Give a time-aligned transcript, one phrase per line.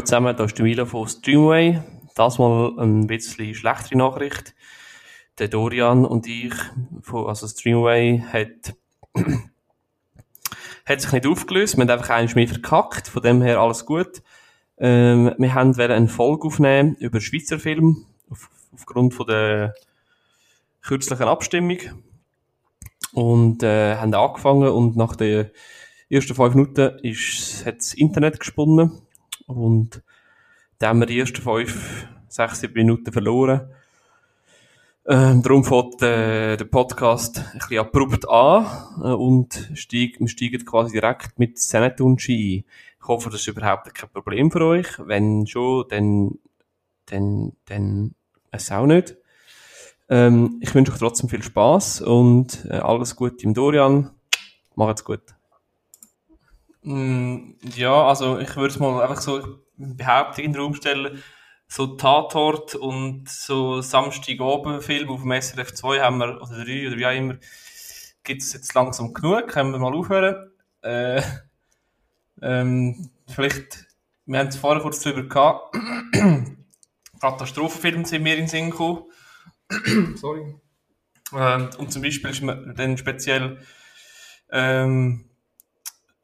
[0.00, 1.82] Heute zusammen, da ist der Milo von Streamway.
[2.14, 4.54] Das mal ein bisschen schlechtere Nachricht.
[5.38, 6.54] Der Dorian und ich,
[7.02, 8.74] von, also Streamway, hat,
[10.86, 11.76] hat sich nicht aufgelöst.
[11.76, 13.08] Wir haben einfach eines mehr verkackt.
[13.08, 14.22] Von dem her alles gut.
[14.78, 18.06] Ähm, wir haben eine Folge aufnehmen über Schweizer Film.
[18.30, 19.74] Auf, aufgrund von der
[20.80, 21.78] kürzlichen Abstimmung.
[23.12, 25.50] Und, äh, haben angefangen und nach den
[26.08, 29.02] ersten fünf Minuten ist, hat das Internet gesponnen.
[29.56, 30.02] Und
[30.78, 33.68] da haben wir die ersten fünf, sechs, sieben Minuten verloren.
[35.06, 38.66] Ähm, darum fängt äh, der Podcast ein bisschen abrupt an
[39.02, 42.64] äh, und steig, wir steigen quasi direkt mit Senetunchi ein.
[43.00, 44.86] Ich hoffe, das ist überhaupt kein Problem für euch.
[44.98, 46.38] Wenn schon, dann,
[47.06, 48.14] dann, dann
[48.50, 49.16] es auch nicht.
[50.08, 54.10] Ähm, ich wünsche euch trotzdem viel Spaß und äh, alles Gute im Dorian.
[54.74, 55.22] Macht's gut.
[56.90, 61.22] Mm, ja, also ich würde mal einfach so Behauptung in den Raum stellen.
[61.68, 67.06] So Tatort und so Samstagabend-Film auf dem SRF 2 haben wir, oder 3 oder wie
[67.06, 67.36] auch immer,
[68.24, 69.46] gibt es jetzt langsam genug.
[69.48, 70.50] Können wir mal aufhören.
[70.82, 71.22] Äh,
[72.42, 73.86] ähm, vielleicht,
[74.26, 75.76] wir haben es vorher kurz drüber gehabt.
[77.20, 79.04] Katastrophenfilme sind mir in den Sinn gekommen.
[80.16, 80.56] Sorry.
[81.30, 83.58] Und, und zum Beispiel ist mir dann speziell
[84.50, 85.29] ähm,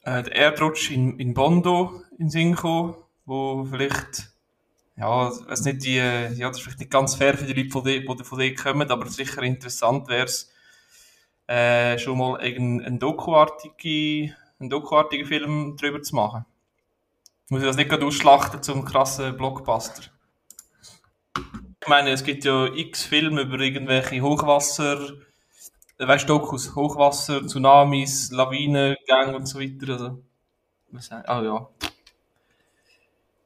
[0.06, 2.94] äh, der Erdrutsch in, in Bondo in Sinn gekommen,
[3.26, 4.30] wo vielleicht,
[4.96, 8.06] ja, es nicht die, ja, das ist vielleicht nicht ganz fair für die Leute, die
[8.06, 10.50] von, von dort kommen, aber sicher interessant wäre es,
[11.48, 16.44] äh, schon mal einen Dokuartigen, einen Dokuartigen Film drüber zu machen.
[17.48, 20.04] Muss ich das nicht gerade ausschlachten zum krassen Blockbuster?
[21.80, 25.12] Ich meine, es gibt ja x Filme über irgendwelche Hochwasser,
[25.98, 29.92] weißt du, Dokus, Hochwasser, Tsunamis, Lawinengang und so weiter.
[29.92, 30.22] Also,
[30.90, 31.68] was ah ja.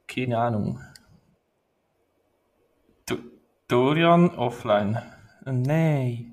[0.07, 0.81] Keine Ahnung.
[3.05, 3.17] Do
[3.67, 5.01] Dorian offline.
[5.45, 6.27] Oh, nein.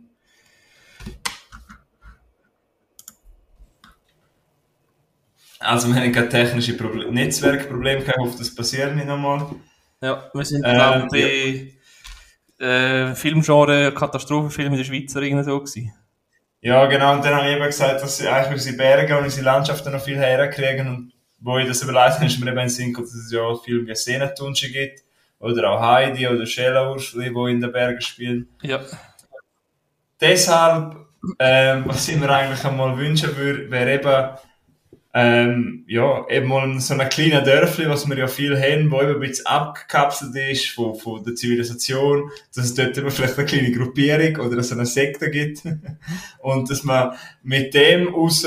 [5.61, 9.47] Also wir haben gerade technische Problem Netzwerkprobleme ich hoffe, das passiert nicht nochmal.
[10.01, 11.75] Ja, wir sind, glaube ich,
[12.61, 12.67] ja.
[12.67, 15.93] äh, Filmgenre Katastrophenfilm in der Schweiz oder so gewesen.
[16.61, 17.15] Ja, genau.
[17.15, 20.03] Und dann habe ich eben gesagt, dass sie eigentlich unsere Berge und unsere Landschaften noch
[20.03, 20.89] viel herkriegen.
[20.89, 23.87] Und wo ich das überlegt habe, ist mir eben in Sinn dass es ja viel
[23.87, 25.05] wie Seenetunsche gibt.
[25.39, 28.49] Oder auch Heidi oder Schälerwurschli, die in den Bergen spielen.
[28.63, 28.81] Ja.
[30.21, 30.97] Deshalb,
[31.39, 34.39] ähm, was ich mir eigentlich einmal wünschen würde, wäre eben,
[35.15, 39.15] ähm, ja, eben mal so ein kleiner Dörfli, was wir ja viel haben, wo eben
[39.15, 43.73] ein bisschen abgekapselt ist von, von der Zivilisation, dass es dort eben vielleicht eine kleine
[43.73, 45.63] Gruppierung oder so eine Sekte gibt.
[46.41, 48.47] und dass man mit dem raus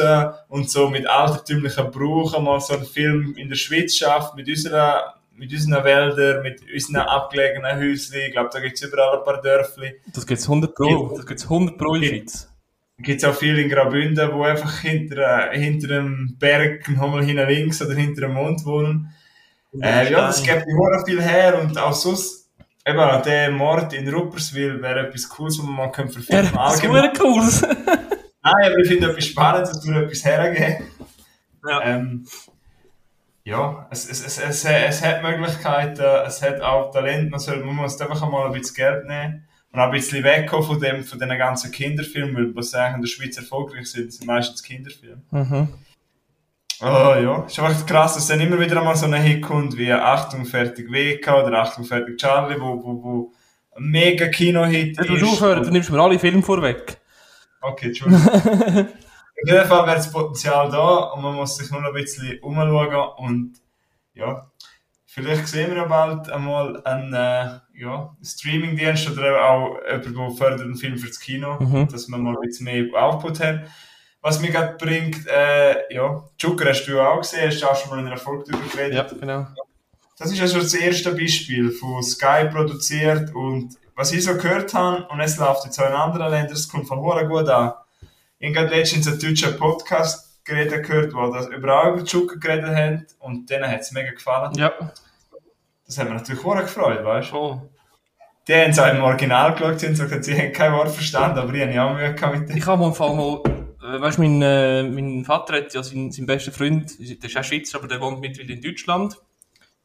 [0.49, 5.15] und so mit altertümlichen Brauchen mal so einen Film in der Schweiz schafft, mit unserer
[5.33, 8.15] mit unseren Wäldern, mit unseren abgelegenen Häuschen.
[8.27, 9.95] Ich glaube, da gibt es überall ein paar Dörfli.
[10.13, 11.15] Das gibt es 100 Pro.
[11.17, 12.50] Das gibt es 100 Pro in der Schweiz
[13.01, 17.47] gibt es auch viele in Graubünden, wo einfach hinter, äh, hinter einem Berg nochmal hinten
[17.47, 19.13] links oder hinter einem Mond wohnen.
[19.79, 22.49] Äh, ja, das gibt immer viel her und auch sonst,
[22.85, 26.71] eben, der Mord in Rupperswil wäre etwas Cooles, wo man mal können verfilmen kann.
[26.71, 27.43] Das wäre cool.
[28.43, 30.87] Nein, aber ich finde etwas Spannendes, dass wir etwas hergeben.
[31.67, 31.81] Ja.
[31.83, 32.25] Ähm,
[33.43, 37.75] ja, es, es, es, es, es hat Möglichkeiten, es hat auch Talent, man, soll, man
[37.75, 41.19] muss einfach mal ein bisschen Geld nehmen und auch ein bisschen wegkommen von dem, von
[41.19, 45.21] den ganzen Kinderfilmen, weil was eigentlich in der Schweiz erfolgreich sind, sind meistens Kinderfilme.
[45.31, 45.69] Mhm.
[46.81, 49.91] Oh ja, ist einfach krass, dass dann immer wieder einmal so ein Hit kommt wie
[49.93, 53.33] Achtung, fertig WK oder Achtung, fertig Charlie, wo, wo, wo
[53.75, 55.09] ein mega Kino-Hit ist.
[55.09, 56.97] Du aufhören, du nimmst mir alle Filme vorweg.
[57.61, 58.27] Okay, Entschuldigung.
[59.43, 62.39] Auf jeden Fall wäre das Potenzial da und man muss sich nur noch ein bisschen
[62.39, 63.53] umschauen und
[64.13, 64.50] ja,
[65.13, 70.61] Vielleicht sehen wir ja bald einmal einen äh, ja, Streaming-Dienst oder auch jemanden, der fördert
[70.61, 71.89] einen Film fürs Kino, mhm.
[71.89, 73.63] dass wir mal ein bisschen mehr Output haben.
[74.21, 77.89] Was mir gerade bringt, äh, ja, Joker hast du auch gesehen, hast du auch schon
[77.89, 79.11] mal in einer Folge darüber geredet.
[79.11, 79.47] Ja, genau.
[80.17, 85.05] Das ist also das erste Beispiel von Sky produziert und was ich so gehört habe,
[85.09, 87.73] und es läuft jetzt auch in anderen Ländern, es kommt von Hora gut an.
[88.39, 93.07] Ich habe letztens einen deutschen Podcast geredet gehört, wo das überall über Joker geredet haben
[93.19, 94.53] und denen hat es mega gefallen.
[94.55, 94.71] Ja.
[95.85, 97.35] Das hat mich natürlich auch gefreut, weißt du?
[97.35, 97.69] Oh.
[98.47, 101.53] Die haben es auch im Original geschaut und gesagt, sie haben kein Wort verstanden, aber
[101.53, 102.57] ich habe auch Mühe gehabt mit dem.
[102.57, 103.41] Ich habe am Anfang mal,
[103.83, 107.37] äh, weißt du, mein, äh, mein Vater hat ja seinen, seinen besten Freund, der ist
[107.37, 109.17] auch Schweizer, aber der wohnt mittlerweile in Deutschland.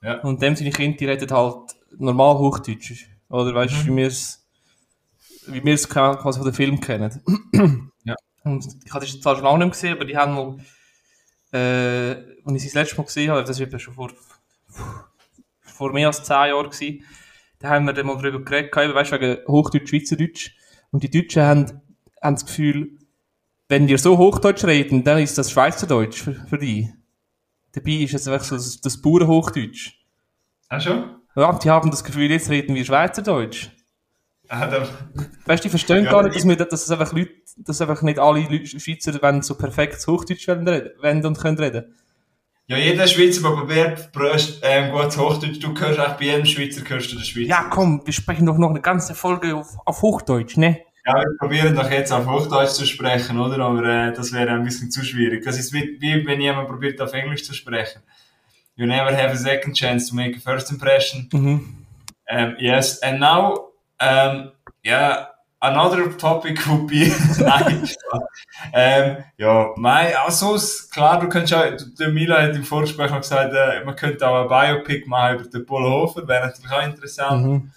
[0.03, 0.21] Ja.
[0.21, 3.09] Und dem seine Kinder, die reden halt normal Hochdeutsch.
[3.29, 3.87] Oder weißt du, mhm.
[3.87, 4.47] wie wir es
[5.47, 7.21] wie wir es quasi von den Film kennen.
[8.05, 8.15] ja.
[8.47, 10.57] Und ich habe das zwar schon lange nicht gesehen, aber die haben mal,
[11.53, 12.13] äh,
[12.45, 14.11] als ich sie das letzte Mal gesehen habe, das ja schon vor
[15.77, 17.05] vor mehr als zehn Jahren gewesen.
[17.59, 20.57] Da haben wir dann mal drüber geredet, gehabt, weißt du, wegen Hochdeutsch, Schweizerdeutsch.
[20.91, 21.81] Und die Deutschen haben,
[22.23, 22.99] haben das Gefühl,
[23.69, 26.93] wenn wir so Hochdeutsch reden, dann ist das Schweizerdeutsch für, für die.
[27.73, 29.99] Dabei ist es einfach so das, das pure Hochdeutsch.
[30.69, 31.17] Ach schon?
[31.35, 33.71] Ja, die haben das Gefühl, jetzt reden wir Schweizerdeutsch.
[34.49, 34.71] Ah,
[35.47, 37.81] Weißt du, die verstehen Ja, gar nicht, ich- dass, wir, dass es einfach Leute, dass
[37.81, 41.95] einfach nicht alle Leute, Schweizer wenn so perfekt Hochdeutsch wollen, und können reden.
[42.69, 46.83] ja, jeder Schweizer, der probiert, bröst, ähm, gut Hochdeutsch, du hörst auch bei jedem Schweizer,
[46.89, 47.49] hörst du den Schweizer.
[47.49, 50.81] Ja, komm, wir sprechen doch noch eine ganze Folge auf, auf Hochdeutsch, ne?
[51.07, 53.61] Ja, wir probieren doch jetzt auf Hochdeutsch zu sprechen, oder?
[53.65, 55.45] Aber äh, das wäre ein bisschen zu schwierig.
[55.45, 58.03] Das ist wie, wie wenn jemand probiert, auf Englisch zu sprechen.
[58.75, 61.29] You never have a second chance to make a first impression.
[61.33, 61.77] Mhm.
[62.29, 63.66] Um, yes, and now,
[64.01, 64.53] um,
[64.85, 65.27] yeah,
[65.61, 67.11] another topic would be,
[67.41, 67.89] nein,
[68.73, 71.65] ähm, ja, mein, also, s- klar, du könntest auch,
[71.99, 75.49] der Mila hat im Vorgespräch noch gesagt, äh, man könnte auch ein Biopic machen über
[75.49, 77.45] den Polo Hofer, wäre natürlich auch interessant.
[77.47, 77.73] Mhm.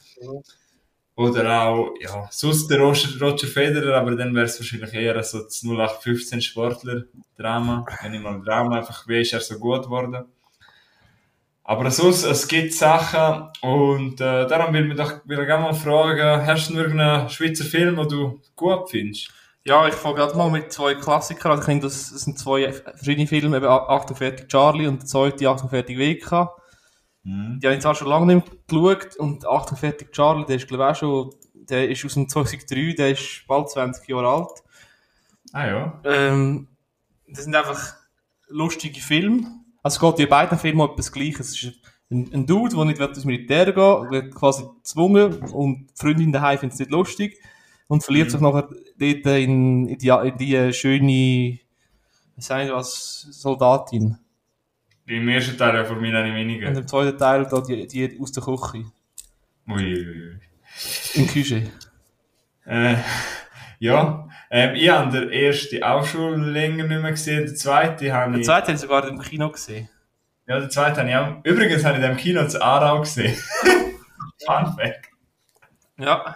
[1.15, 5.43] Oder auch, ja, sonst der Roger, Roger Federer, aber dann wäre es wahrscheinlich eher so
[5.43, 7.85] das 0815 Sportler-Drama.
[8.01, 10.25] Wenn ich mal Drama einfach, wie ist er so gut geworden.
[11.69, 15.73] Aber sonst, es gibt Sachen und äh, darum will ich doch will ich gerne mal
[15.75, 19.29] fragen, hast du noch irgendeinen Schweizer Film, den du gut findest?
[19.63, 21.59] Ja, ich fange gerade mal mit zwei Klassikern an.
[21.59, 25.95] Ich denke, das, das sind zwei verschiedene Filme, eben 48 Charlie und der zweite 48
[25.95, 26.49] WK.
[27.21, 27.59] Mhm.
[27.61, 30.85] Die habe ich zwar schon lange nicht mehr geschaut und 48 Charlie, der ist glaube
[30.85, 34.63] ich auch schon, der ist aus dem 2003, der ist bald 20 Jahre alt.
[35.53, 36.01] Ah ja.
[36.03, 36.67] Ähm,
[37.27, 37.93] das sind einfach
[38.47, 39.58] lustige Filme.
[39.83, 41.49] Also es geht in beiden Filmen um etwas Gleiches.
[41.51, 41.79] Es ist
[42.11, 46.31] ein, ein Dude, der nicht will ins Militär gehen wird quasi gezwungen und die Freundin
[46.31, 47.37] daheim findet es nicht lustig
[47.87, 48.31] und verliert Mhm.
[48.31, 51.59] sich nachher dort in, in, die, in die schöne,
[52.37, 54.17] sagen wir was, Soldatin.
[55.05, 56.67] Im ersten Teil ja von mir eine Und weniger.
[56.67, 58.85] im zweiten Teil da die, die aus der Küche.
[59.67, 60.39] Ui, ui, ui.
[61.15, 61.71] In die Küche.
[62.65, 62.97] Äh,
[63.79, 68.31] ja, ähm, ich habe den ersten auch schon länger nicht mehr gesehen, den zweiten habe
[68.31, 68.45] Der ich...
[68.45, 69.89] zweite habe ich sogar im Kino gesehen.
[70.47, 71.43] Ja, den zweiten habe ich auch...
[71.43, 73.37] Übrigens habe ich den im Kino zu Aarau gesehen.
[74.45, 75.09] Fun Fact.
[75.97, 76.35] Ja.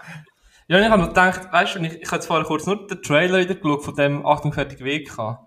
[0.67, 2.87] Ja, und ich habe noch gedacht, weißt du, ich, ich habe jetzt vorher kurz nur
[2.87, 5.39] den Trailer wieder geschaut von dem 48 WK.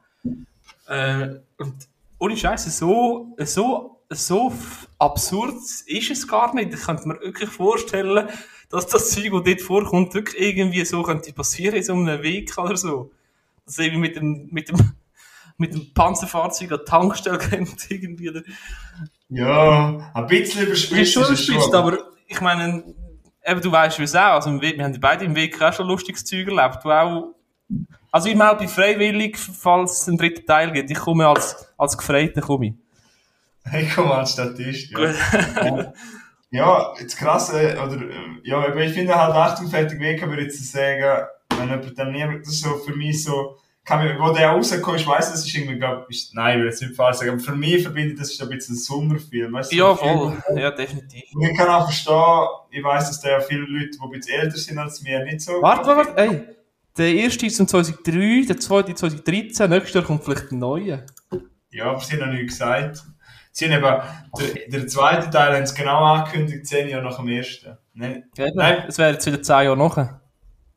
[0.88, 1.28] Äh,
[1.58, 1.74] und
[2.18, 4.52] ohne Scheiße, so, so, so
[4.98, 6.74] absurd ist es gar nicht.
[6.74, 8.28] Ich könnte mir wirklich vorstellen,
[8.68, 12.56] dass das Zeug, das dort vorkommt, wirklich irgendwie so könnte passieren in so einem Weg
[12.58, 13.12] oder so.
[13.64, 14.76] Dass eben mit dem, mit dem,
[15.58, 18.32] mit dem Panzerfahrzeug an die Tankstelle und irgendwie.
[18.32, 18.42] der-
[19.28, 21.98] Ja, ein bisschen überspitzt schon überspitzt, aber
[22.28, 22.82] ich meine,
[23.44, 25.86] eben, du weißt, wie es auch, also Weg, wir haben beide im Weg auch schon
[25.86, 27.34] lustiges Zeug erlebt, du auch,
[28.12, 31.96] also ich melde mich freiwillig, falls es einen dritten Teil gibt, ich komme als, als
[31.98, 32.72] Gefreiter, komme ich.
[33.80, 35.92] Ich komme als Statist, ja.
[36.50, 40.38] Ja, jetzt krass, äh, oder, äh, ja, aber ich finde halt Achtung, fertig weg, aber
[40.40, 41.26] jetzt zu sagen,
[41.58, 45.00] wenn jemand dann nie, das ist so für mich so, kann mir, wo der rauskommt,
[45.00, 47.40] ich weiss, das ist irgendwie, glaub, ist, nein, ich will jetzt nicht falsch sagen, aber
[47.40, 49.76] für mich verbindet das ist ein bisschen ein Sommerfilm, weißt du?
[49.76, 51.22] Ja, voll, Film, ja, definitiv.
[51.34, 54.56] Und ich kann auch verstehen, ich weiss, dass da viele Leute, die ein bisschen älter
[54.58, 55.62] sind als mir, nicht so.
[55.62, 56.42] Warte, warte, warte, ey,
[56.96, 61.04] der erste ist 2003, der zweite 2013, nächstes Jahr kommt vielleicht ein neuer.
[61.70, 63.04] Ja, aber sie haben noch nichts gesagt.
[63.56, 64.02] Sie haben eben,
[64.38, 67.78] der, der zweite Teil haben sie genau angekündigt, zehn Jahre nach dem ersten.
[67.94, 68.84] Nein, Ja, Nein.
[68.86, 70.20] Es wäre jetzt wieder 10 Jahre nachher.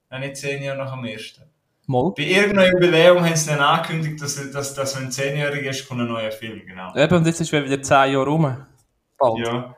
[0.09, 1.41] nein, nicht zehn Jahre nach dem ersten.
[1.88, 2.13] Mal.
[2.15, 6.07] Bei irgendeinem Jubiläum haben sie dann angekündigt, dass, dass, dass wenn zehnjährig ist, kommt ein
[6.07, 6.95] neuer Film, genau.
[6.95, 8.65] Eben, und jetzt ist wieder 10 Jahre rum.
[9.17, 9.45] Bald.
[9.45, 9.75] Ja.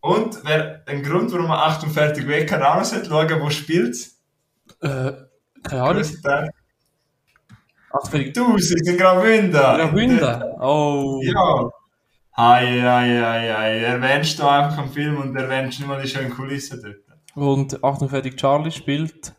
[0.00, 3.40] Und wer, ein Grund, warum man 8 und fertig weg kann, auch noch sollte schauen,
[3.40, 4.20] wo spielt's?
[4.82, 5.12] Äh,
[5.62, 5.94] keine Ahnung.
[5.94, 6.50] Größter Teil.
[7.90, 9.52] Ach, für die Du, sie sind in Graubünden.
[9.52, 10.42] Graubünden.
[10.60, 11.22] Oh.
[11.22, 11.70] Ja.
[12.36, 13.78] Hei, hei, hei, hei.
[13.84, 16.96] Erwähnst du einfach am Film und erwähnst nicht mal die schönen Kulissen dort.
[17.36, 19.34] Und 48 Charlie spielt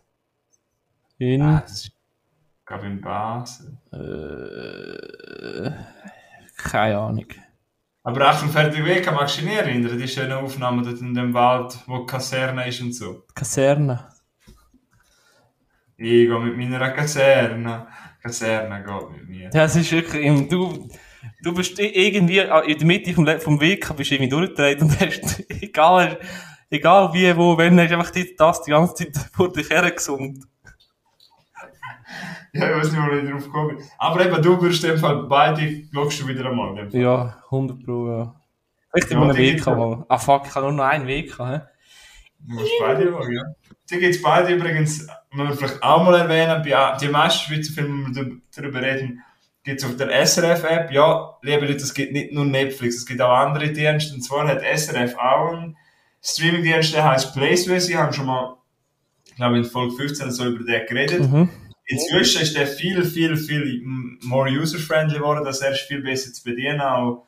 [1.17, 1.41] in.
[1.41, 3.77] Ah, das ist, ich glaube, in Basel.
[3.91, 5.71] Äh,
[6.57, 7.25] keine Ahnung.
[8.03, 9.97] Aber 8 und fertig weg, magst du dich nicht erinnern?
[9.97, 13.23] Die schönen Aufnahmen dort in dem Wald, wo die Kaserne ist und so.
[13.33, 14.07] Kaserne.
[15.97, 17.87] Ich gehe mit meiner Kaserne.
[18.21, 19.49] Kaserne geht mit mir.
[19.53, 20.89] Ja, es ist wirklich, im- du,
[21.43, 26.19] du bist irgendwie in der Mitte vom, vom Weg, bist irgendwie durchgedreht und hast, egal,
[26.69, 30.45] egal wie, wo, wenn, hast einfach die- das die ganze Zeit vor dich hergesungen.
[32.53, 33.77] Ja, ich weiß nicht, wo ich drauf bin.
[33.97, 36.87] Aber eben, du in dem Fall beide, schaust du wieder einmal.
[36.93, 38.35] Ja, 100 Pro, ja.
[38.91, 40.05] Vielleicht Ja, immer einen Weg mal.
[40.07, 41.67] Ah fuck, ich habe nur noch einen Weg gehabt,
[42.47, 43.41] Du musst beide schauen, ja.
[43.89, 48.11] Die gibt's beide übrigens, wenn wir vielleicht auch mal erwähnen, bei, die meisten Schweizer Filme,
[48.11, 49.23] die wir darüber reden,
[49.65, 50.91] gibt es auf der SRF-App.
[50.91, 54.13] Ja, liebe Leute, es gibt nicht nur Netflix, es gibt auch andere Dienste.
[54.13, 55.75] Und zwar hat SRF auch einen
[56.23, 57.87] Streaming-Dienst, der heißt PlaySwiss.
[57.87, 58.57] Sie haben schon mal,
[59.35, 61.29] glaube ich, in Folge 15 so über den geredet.
[61.29, 61.49] Mhm.
[61.87, 63.81] Inzwischen ist der viel, viel, viel
[64.21, 67.25] more user-friendly geworden, dass er ist viel besser zu bedienen, auch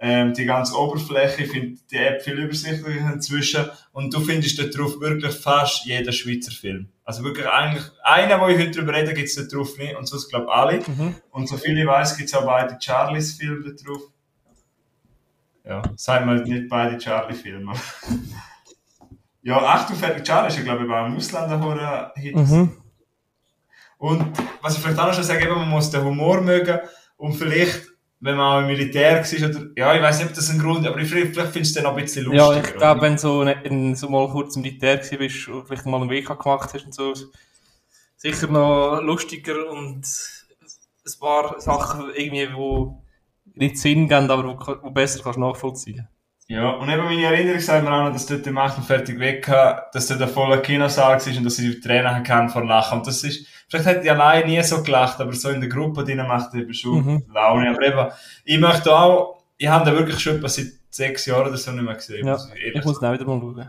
[0.00, 4.76] ähm, die ganze Oberfläche, ich finde die App viel übersichtlicher inzwischen und du findest dort
[4.76, 6.88] drauf wirklich fast jeden Schweizer Film.
[7.08, 10.04] Also wirklich eigentlich, einen, wo ich heute drüber rede, gibt es dort drauf nicht und
[10.04, 10.80] sonst glaube ich alle.
[10.80, 11.14] Mhm.
[11.30, 14.02] Und so viel ich weiß, gibt es auch beide Charlies Filme dort drauf.
[15.64, 17.72] Ja, sagen wir nicht beide Charlie-Filme.
[19.42, 22.36] ja, Achtung, fertig, Charlie ist ja glaube ich auch ein Ausländer-Horror-Hit.
[22.36, 22.76] Mhm.
[23.96, 26.78] Und was ich vielleicht auch noch schon eben, man muss den Humor mögen
[27.16, 27.86] und vielleicht,
[28.20, 30.84] wenn man auch im Militär war, oder, ja, ich weiß nicht, ob das ein Grund
[30.84, 32.52] ist, aber vielleicht, vielleicht findest du den noch ein bisschen lustiger.
[32.54, 35.86] Ja, ich glaube, wenn du so, ne- so mal kurz im Militär bist und vielleicht
[35.86, 37.14] mal einen Weg gemacht hast und so,
[38.16, 40.04] sicher noch lustiger und
[41.06, 43.02] ein paar Sachen irgendwie, wo
[43.54, 46.08] nicht Sinn geben, aber wo, wo besser kannst nachvollziehen.
[46.48, 49.46] Ja, und eben meine Erinnerung sagt mir auch noch, dass dort im 48 weg
[49.92, 52.98] dass dort ein voller Kinosaal war und dass ich die Tränen kann vor Lachen.
[52.98, 56.04] Und das ist, vielleicht hätte ich allein nie so gelacht, aber so in der Gruppe
[56.04, 57.22] drin macht eben schon Mhm.
[57.32, 57.70] Laune.
[57.70, 58.06] Aber eben,
[58.44, 61.82] ich möchte auch, ich habe den wirklich schon etwa seit sechs Jahren oder so nicht
[61.84, 62.26] mehr gesehen.
[62.26, 63.68] Ja, muss ich ich muss auch wieder mal schauen.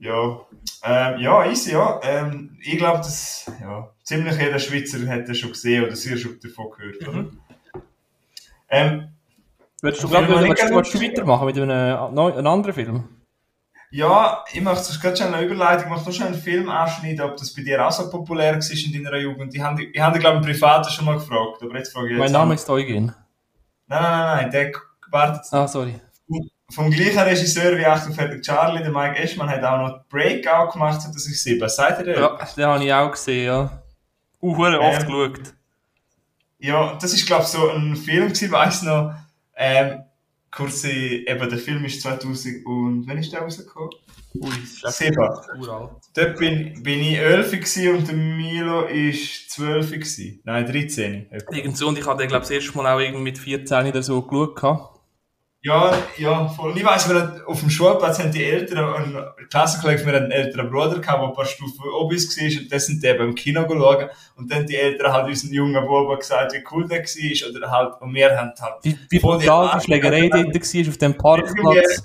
[0.00, 0.40] Ja,
[0.84, 1.98] ähm, ja, easy, ja.
[2.04, 6.38] Ähm, ich glaube, dass ja, ziemlich jeder Schweizer hat den schon gesehen oder sehr schon
[6.40, 7.08] davon gehört.
[7.08, 7.24] Oder?
[8.68, 9.08] Ähm,
[9.80, 13.04] Würdest du, glaub, ich willst, willst du weitermachen mit einem, neu- einem anderen Film?
[13.90, 17.22] Ja, ich möchte sonst gerade schon eine Überleitung, ich möchte noch schon einen Film anschneiden,
[17.22, 19.54] ob das bei dir auch so populär war in deiner Jugend.
[19.54, 22.12] Ich habe, ich dich, glaube ich, im Privaten schon mal gefragt, aber jetzt frage ich
[22.12, 22.56] jetzt Mein Name an.
[22.56, 23.06] ist Eugen.
[23.06, 23.14] Nein,
[23.86, 24.72] nein, nein, nein, der
[25.10, 25.94] wartet Ah, sorry.
[26.70, 31.00] vom gleichen Regisseur wie Achtung fertig Charlie, der Mike Eschmann hat auch noch Breakout gemacht
[31.00, 31.66] 2007.
[31.68, 32.20] Seid ihr der?
[32.20, 33.82] Ja, den habe ich auch gesehen, ja.
[34.42, 35.54] Uh, hure oft Ähm, geschaut.
[36.58, 39.14] Ja, das ist glaube ich so ein Film gewesen, weiss noch.
[39.56, 40.02] Ähm,
[40.50, 43.90] kurze, eben der Film ist 2000 und wann ist der rausgekommen?
[44.34, 45.16] Ui, Sieben.
[45.58, 45.90] uralt.
[46.14, 50.40] Dort bin, bin ich 11 gewesen und der Milo ist 12 gewesen.
[50.44, 51.32] Nein, 13.
[51.32, 51.54] etwa.
[51.54, 53.86] Irgend so, und ich habe den, glaube ich, das erste Mal auch irgendwie mit 14
[53.86, 54.97] oder so geschaut.
[55.62, 56.72] Ja, ja, voll.
[56.76, 60.22] Ich weiss, wir hatten- auf dem Schulplatz haben die Eltern, ein Klassenkollege von mir hat
[60.22, 63.06] einen älteren Bruder gehabt, der ein paar Stufen oben uns war und das sind die
[63.08, 64.08] eben im Kino schauen.
[64.36, 68.00] Und dann die Eltern halt unseren jungen Buben gesagt, wie cool der war oder halt,
[68.00, 69.84] und wir haben halt Wie, wie brutal die.
[69.84, 72.02] Schlägerei dort war auf dem Parkplatz.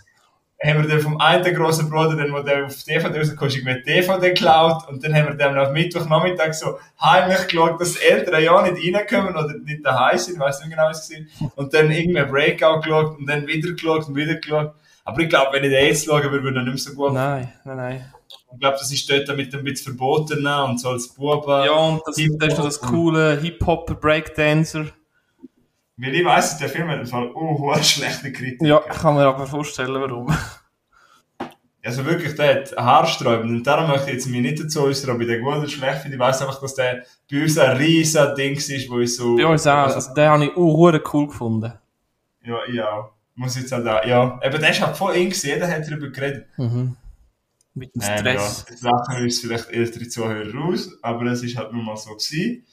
[0.64, 3.84] Haben wir dann vom einen grossen Bruder, dann, wo der auf DVD rausgekommen ist, die
[3.84, 8.42] DVD geklaut und dann haben wir dann am Mittwochnachmittag so heimlich geschaut, dass die Eltern
[8.42, 11.52] ja nicht reinkommen oder nicht daheim sind, ich weiss nicht genau, was es war.
[11.56, 14.74] Und dann irgendwie ein Breakout geschaut und dann wieder geschaut und wieder geschaut.
[15.06, 17.14] Aber ich glaube, wenn ich den jetzt schaue, würde er nicht mehr so gut.
[17.14, 18.14] Nein, nein, nein.
[18.54, 21.66] Ich glaube, das ist dort mit ein bisschen verboten und so als Buben.
[21.66, 24.86] Ja, und das, das ist noch das coole Hip-Hop-Breakdancer.
[25.98, 28.62] Weil ich weiss, der Film hat im Fall oh, schlechte Kritik.
[28.62, 30.36] Ja, ich kann mir aber vorstellen, warum.
[31.86, 33.52] Also wirklich, der hat haarsträubend.
[33.52, 36.00] Und darum möchte ich jetzt mich nicht dazu äußern, ob ich den gut oder schlecht
[36.02, 36.16] finde.
[36.16, 39.36] Ich weiss einfach, dass der bei uns ein riesen Ding ist, wo ich so...
[39.36, 39.94] Bei uns auch.
[39.94, 41.74] Also, den habe ich auch cool gefunden.
[42.44, 43.12] Ja, ich auch.
[43.36, 44.04] Muss jetzt auch da...
[44.06, 45.48] Ja, eben, der ist halt voll eng gewesen.
[45.48, 46.48] Jeder hat darüber geredet.
[46.58, 46.96] Mhm.
[47.74, 48.66] Mit dem Ähm, ja, Stress.
[48.70, 52.66] jetzt lachen uns vielleicht ältere Zuhörer raus, aber es ist halt nun mal so gewesen.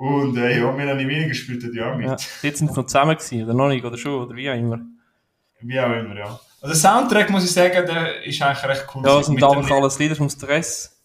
[0.00, 2.06] Und äh, ja, Melanie Wiener spielt dort ja auch mit.
[2.06, 2.12] Ja.
[2.12, 4.80] Jetzt sind sie noch zusammen gewesen, oder noch nicht, oder schon, oder wie auch immer.
[5.60, 6.40] Wie auch immer, ja.
[6.62, 9.02] Also der Soundtrack, muss ich sagen, der ist eigentlich recht cool.
[9.04, 10.98] Ja, das sind einfach alles Lieder vom Stress.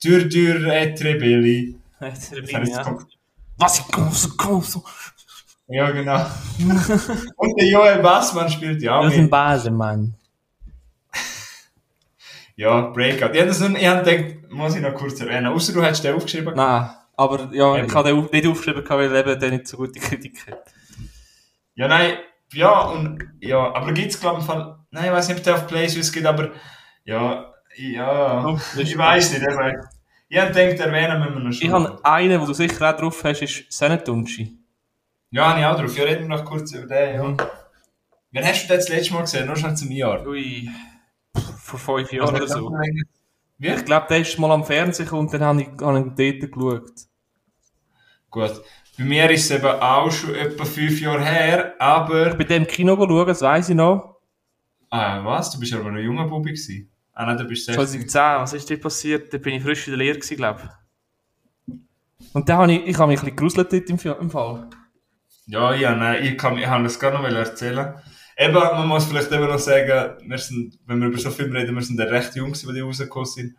[0.00, 1.74] Dur, dur, et rebelli.
[2.00, 2.98] Jetzt Das habe ich jetzt ja.
[3.58, 4.80] Was ich große, große.
[5.66, 6.24] Ja, genau.
[7.36, 9.22] Und der Joel Bassmann spielt ja auch Das mit.
[9.22, 10.14] sind Basen, Mann.
[12.54, 13.34] Ja, Breakout.
[13.34, 15.48] Ich habe gedacht, muss ich noch kurz erwähnen.
[15.48, 16.54] Außer du hättest den aufgeschrieben.
[16.54, 17.86] Nein, aber ja, Eben.
[17.86, 20.72] ich habe den nicht aufgeschrieben, weil eben der nicht so gute Kritik hat.
[21.74, 22.14] Ja, nein,
[22.54, 25.54] ja, und, ja, aber gibt's, glaube ich, im Fall, nein, ich weiß nicht, ob der
[25.56, 26.50] auf Playswiss geht, aber,
[27.04, 29.90] ja, ja, Oh, ich weiß nicht, aber,
[30.30, 31.66] ich habe gedacht, erwähnen müssen wir noch schon.
[31.66, 34.56] Ich habe einen, wo du sicher auch drauf hast, ist Senetunchi.
[35.30, 35.98] Ja, habe ich auch drauf.
[35.98, 37.36] Ja, reden wir noch kurz über den, ja.
[38.32, 39.46] Wann hast du den das letzte Mal gesehen?
[39.46, 40.26] Nur schon zum Jahr.
[40.26, 40.70] Ui,
[41.58, 42.72] vor fünf Jahren oder so.
[43.58, 43.68] Wie?
[43.68, 47.09] Ich glaube, der ist mal am Fernsehen und dann habe ich, habe ich dort geschaut.
[48.30, 48.62] Gut.
[48.98, 52.94] Bei mir ist es eben auch schon etwa fünf Jahre her, aber, Bei dem Kino
[52.96, 54.16] schauen, das weiss ich noch.
[54.90, 55.50] ah, was?
[55.50, 56.90] Du bist aber noch ein junger Bubi gewesen.
[57.12, 58.08] Ah, nein, du bist 16.
[58.08, 59.32] 2010, was ist dort passiert?
[59.32, 61.74] Da bin ich frisch in der Lehre gewesen, glaube ich.
[62.32, 64.68] Und da habe ich, ich habe mich ein bisschen gegruselt dort im, im Fall.
[65.46, 67.94] Ja, ja, nein, ich kann, ich kann das gar noch erzählen.
[68.36, 71.74] Eben, man muss vielleicht eben noch sagen, wir sind, wenn wir über so Filme reden,
[71.74, 73.54] wir sind ja recht jung, die rausgekommen sind.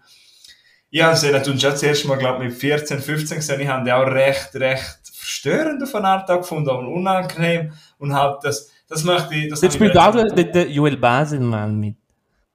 [0.94, 3.62] Ich habe schon das erste Mal, glaube ich, mit 14, 15 gesehen.
[3.62, 7.72] Ich habe die auch recht, recht störend auf eine Art auch gefunden, aber unangenehm.
[7.98, 11.96] Und halt, das, das möchte ich, das ich spielt auch der, der Joel Baselmann mit.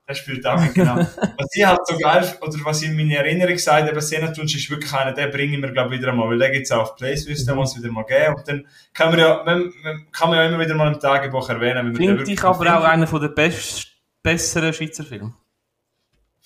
[0.07, 0.97] Der spielt auch mit, genau.
[0.99, 4.71] was ich halt so geil, oder was ich in meiner Erinnerung gesagt habe, Senatunsch ist
[4.71, 7.47] wirklich einer, den bringen wir, glaube ich, wieder einmal, weil den gibt's auch auf Playswiss,
[7.47, 8.35] den muss es wieder mal geben.
[8.35, 11.49] Und dann kann man ja, man, man, kann man ja immer wieder mal im Tagebuch
[11.49, 13.89] erwähnen, wenn man den Finde wirklich ich aber auch einer von der best,
[14.23, 15.33] besseren Schweizer Filme.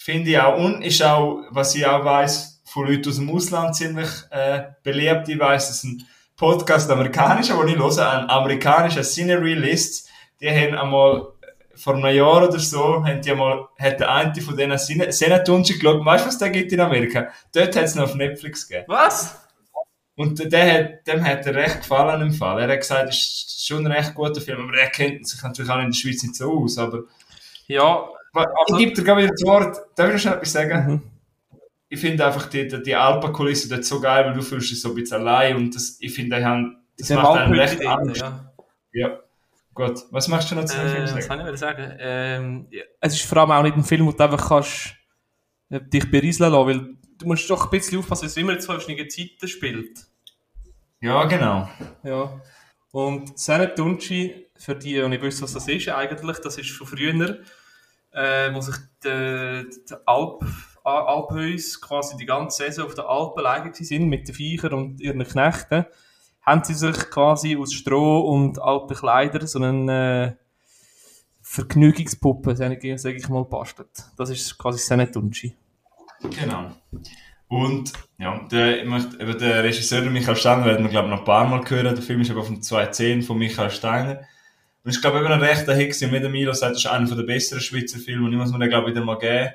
[0.02, 0.56] Finde ich auch.
[0.56, 5.28] Und ist auch, was ich auch weiss, von Leuten aus dem Ausland ziemlich äh, beliebt.
[5.28, 6.02] Ich weiss, dass ein
[6.36, 10.08] Podcast amerikanischer, den ich höre, ein amerikanischer Scenery List,
[10.40, 11.26] die haben einmal
[11.74, 16.02] vor einem Jahr oder so, haben die einmal, hat der eine von denen Senatunci geschaut.
[16.02, 17.28] Weißt du, was der gibt in Amerika?
[17.52, 18.86] Dort hat es noch auf Netflix gegeben.
[18.88, 19.38] Was?
[20.16, 22.62] Und der hat, dem hat er recht gefallen im Fall.
[22.62, 25.70] Er hat gesagt, es ist schon ein recht guter Film, aber er kennt sich natürlich
[25.70, 26.78] auch in der Schweiz nicht so aus.
[26.78, 27.00] Aber
[27.66, 28.08] Ja,
[28.68, 29.78] ich gebe dir gerade wieder das Wort.
[29.96, 30.86] Darf ich noch schnell etwas sagen?
[30.92, 31.02] Mhm.
[31.88, 34.90] Ich finde einfach die, die, die Alpenkulisse dort so geil, weil du fühlst dich so
[34.90, 38.20] ein bisschen allein und das, ich finde, die haben, das der macht einem recht Angst.
[38.20, 38.52] ja.
[38.92, 39.18] Ja.
[39.72, 40.00] Gut.
[40.10, 41.42] Was machst du noch zu dem Film Äh, was sagen?
[41.42, 41.96] kann ich sagen?
[41.98, 44.94] Ähm, ja, es ist vor allem auch nicht ein Film, wo du einfach kannst,
[45.70, 48.60] äh, dich berieseln lassen, weil du musst doch ein bisschen aufpassen, dass es immer in
[48.60, 50.00] zwei verschiedenen Zeiten spielt.
[51.00, 51.68] Ja, genau.
[52.02, 52.40] Ja.
[52.92, 56.86] Und Senet Dunci, für die, die nicht wissen, was das ist eigentlich, das ist von
[56.86, 57.38] früher,
[58.12, 60.44] äh, wo sich die, die Alp,
[60.84, 65.22] Alphäus quasi die ganze Saison auf den Alpen gelegen sind mit den Viechern und ihren
[65.24, 65.86] Knechten,
[66.42, 70.44] haben sie sich quasi aus Stroh und alten Kleidern so eine äh,
[71.42, 74.04] Vergnügungspuppe, sage ich, mal, bastelt.
[74.16, 75.54] Das ist quasi Senet Dunci.
[76.22, 76.70] Genau.
[77.48, 81.48] Und, ja, der, der Regisseur, der Michael Steiner, werden wir, glaube ich, noch ein paar
[81.48, 81.94] Mal hören.
[81.94, 84.20] Der Film ist eben von 2010 von Michael Steiner.
[84.82, 87.22] Und ich glaube, eben ein rechter Hicks, wie der Milo sagt, das ist einer der
[87.24, 89.50] besseren Schweizer Filme und ich muss mir den, glaube ich, wieder mal geben.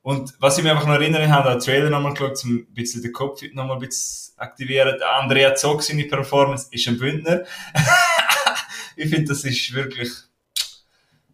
[0.00, 2.74] Und was ich mir einfach noch erinnere, ich habe den Trailer nochmal geschaut, um ein
[2.74, 4.96] bisschen den Kopf nochmal ein bisschen aktivieren.
[4.98, 7.42] Der Andrea Zog, seine Performance, ist ein Bündner.
[8.96, 10.10] ich finde, das ist wirklich,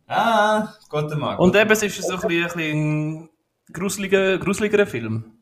[0.07, 1.39] ah, Gott der Mann.
[1.39, 3.29] Und eben, es ist so ein bisschen, ein,
[3.73, 5.33] gruseliger, gruseligerer Film.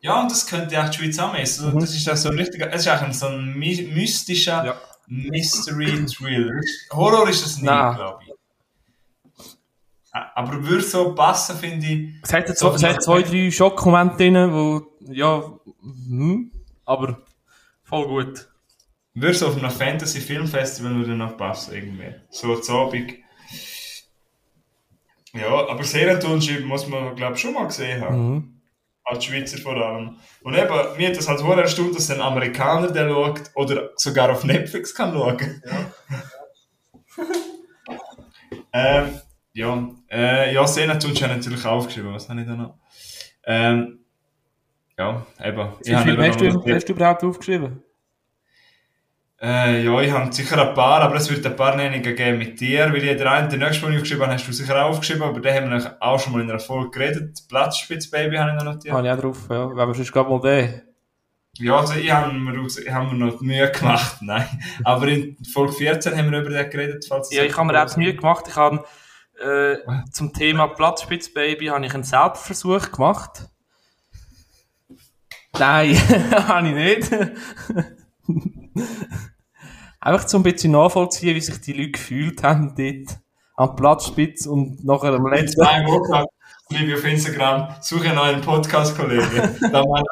[0.00, 1.36] Ja, und das könnte auch die Schweiz haben.
[1.36, 4.64] Also, Das ist auch so ein richtiger, es ist auch ein, so ein my- mystischer
[4.64, 4.80] Ja.
[5.06, 6.60] Mystery Thriller.
[6.92, 8.32] Horror ist das nicht, glaube ich.
[10.34, 12.14] Aber würde so passen, finde ich.
[12.22, 15.42] Es hat, zwei, es hat zwei, drei Schockmomente drin, wo, ja,
[15.82, 16.50] hm,
[16.86, 17.22] aber
[17.84, 18.48] voll gut.
[19.12, 22.14] Würde so auf einem Fantasy-Filmfestival würde noch passen, irgendwie.
[22.30, 23.14] So zu Abend.
[25.32, 28.30] Ja, aber Serientunschib muss man, glaube ich, schon mal gesehen haben.
[28.30, 28.55] Mhm.
[29.08, 30.16] Als Schweizer vor allem.
[30.42, 34.32] Und eben, mir hat das halt vorher erstaunt, dass ein Amerikaner der schaut oder sogar
[34.32, 35.38] auf Netflix kann schauen.
[38.72, 39.20] ähm,
[39.52, 42.12] ja, äh, ja, Szene tut schon natürlich aufgeschrieben.
[42.12, 42.74] Was habe ich da noch?
[43.44, 44.00] Ähm,
[44.98, 45.72] ja, eben.
[45.84, 47.82] Wie viel hast du, hast du überhaupt aufgeschrieben?
[49.40, 52.58] Äh, ja, ich habe sicher ein paar, aber es wird ein paar Nennungen geben mit
[52.58, 54.90] dir, weil ich den einen, den nächsten, den ich aufgeschrieben habe, hast du sicher auch
[54.90, 57.42] aufgeschrieben, aber den haben wir auch schon mal in einer Folge geredet.
[57.48, 58.94] Platzspitz-Baby habe ich noch notiert.
[58.94, 59.64] Habe ich auch drauf, ja.
[59.64, 60.82] Aber sonst gerade mal den.
[61.58, 64.46] Ja, also ich habe mir, ich habe mir noch die Mühe gemacht, nein.
[64.84, 67.92] Aber in Folge 14 haben wir über den geredet, falls Ja, ich habe mir auch
[67.92, 68.46] die Mühe gemacht.
[68.48, 68.84] Ich habe,
[69.38, 69.76] äh,
[70.10, 73.48] zum Thema Platzspitzbaby habe ich einen Selbstversuch gemacht.
[75.58, 75.94] Nein,
[76.48, 77.10] habe ich nicht.
[80.00, 83.18] Einfach so ein bisschen nachvollziehen, wie sich die Leute gefühlt haben dort
[83.56, 85.62] am Platzspitz und nachher am letzten.
[85.62, 86.24] zwei Wochen,
[86.68, 89.58] liebe auf Instagram, suche einen neuen Podcast-Kollegen.
[89.72, 90.04] da mein,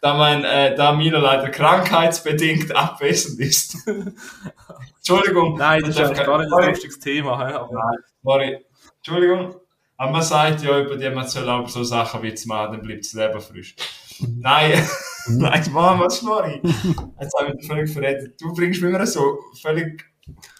[0.00, 3.76] da mein, äh, da Milo leider krankheitsbedingt abwesend ist.
[4.96, 5.56] Entschuldigung.
[5.56, 7.32] Nein, das ist eigentlich kein- gar nicht ein lustiges Thema.
[7.54, 8.64] Aber Nein, sorry.
[8.96, 9.54] Entschuldigung.
[9.98, 12.82] Aber man sagt ja über die, man soll aber so Sachen wie zu machen, dann
[12.82, 13.74] bleibt das Leben frisch.
[14.36, 14.82] Nein,
[15.28, 16.60] nein, Mann, was sorry.
[17.20, 18.40] Jetzt habe ich mich völlig verredet.
[18.40, 20.04] Du bringst mich immer so völlig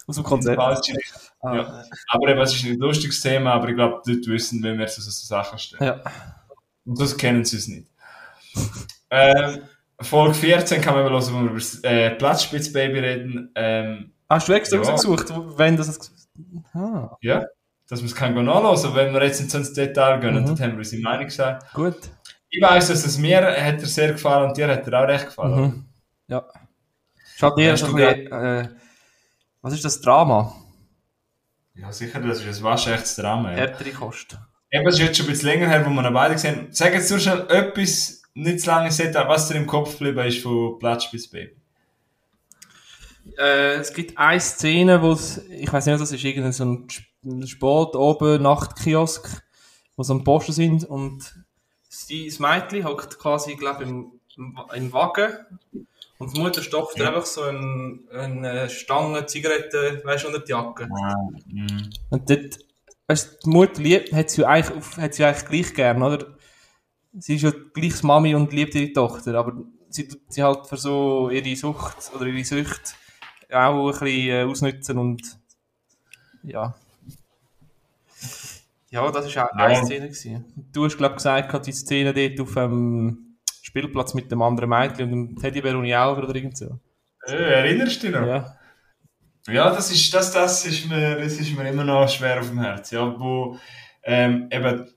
[0.07, 0.59] aus dem Konzept.
[0.59, 0.75] Ah,
[1.43, 1.83] Ja.
[2.09, 5.01] Aber eben, es ist ein lustiges Thema, aber ich glaube, dort wissen, wenn wir so,
[5.01, 5.83] so Sachen stellen.
[5.83, 6.01] ja.
[6.85, 7.87] Und das kennen sie es nicht.
[9.09, 9.59] ähm,
[10.01, 13.51] Folge 14 kann man mal hören, wo wir über das äh, Platzspitzbaby reden.
[13.55, 14.83] Ähm, Hast du extra Ja.
[14.89, 16.11] rausgesucht, wenn das.
[16.73, 17.45] Ah, ja,
[17.89, 20.45] dass man es kann nachlesen Wenn wir jetzt nicht so ins Detail gehen, Mhm.
[20.45, 21.73] dann haben wir unsere Meinung gesagt.
[21.73, 21.97] gut.
[22.51, 25.25] Ich weiss, dass es mir hat er sehr gefallen und dir hat er auch recht
[25.27, 25.61] gefallen.
[25.61, 25.85] Mhm.
[26.27, 26.45] Ja.
[27.37, 28.69] Schaut eher Hast so ein du bisschen, äh,
[29.61, 30.55] was ist das Drama?
[31.75, 33.51] Ja, sicher, das ist ein waschechtes Drama.
[33.51, 33.57] Ja.
[33.57, 34.37] Härtere Kost.
[34.71, 36.67] Eben, es ist jetzt schon ein bisschen länger her, wo wir noch beide gesehen haben.
[36.71, 40.43] Sag jetzt nur schnell etwas, nicht zu lange Set, was dir im Kopf geblieben ist
[40.43, 41.55] von Platzspitzbaby.
[43.37, 46.87] Äh, es gibt eine Szene, wo es, ich weiß nicht, das ist irgendein so ein
[46.89, 49.43] Sp- ein Sport oben Nachtkiosk,
[49.95, 51.35] wo so am Posten sind und
[51.89, 55.33] sie, das Mädchen hockt quasi, glaube im, im, im Wagen
[56.19, 57.07] Und die Mutter stopft ja.
[57.07, 60.89] einfach so eine, eine Stange Zigaretten, weißt du, unter die Jacke.
[60.91, 61.15] Ah,
[61.47, 61.89] mm.
[62.09, 62.59] Und dort,
[63.07, 66.37] weißt, die Mutter liebt, hat sie eigentlich, hat sie eigentlich gleich gern, oder?
[67.17, 70.77] Sie ist ja gleich Mami und liebt ihre Tochter, aber sie tut sie halt für
[70.77, 72.95] so ihre Sucht oder ihre Sucht
[73.51, 75.21] auch ein bisschen äh, ausnutzen und
[76.43, 76.75] ja.
[78.91, 79.85] Ja, das war auch eine.
[79.85, 80.07] Szene.
[80.07, 80.69] Gewesen.
[80.73, 85.05] Du hast, glaube ich, gesagt, die Szene dort auf dem Spielplatz mit dem anderen Mädchen
[85.05, 86.79] und dem Teddybär und Jauber oder irgend so.
[87.27, 88.25] Äh, erinnerst du dich noch?
[88.25, 88.55] Ja.
[89.47, 92.59] Ja, das ist, das, das, ist mir, das ist mir immer noch schwer auf dem
[92.59, 92.91] Herz.
[92.91, 93.57] Ja, wo
[94.03, 94.87] ähm, eben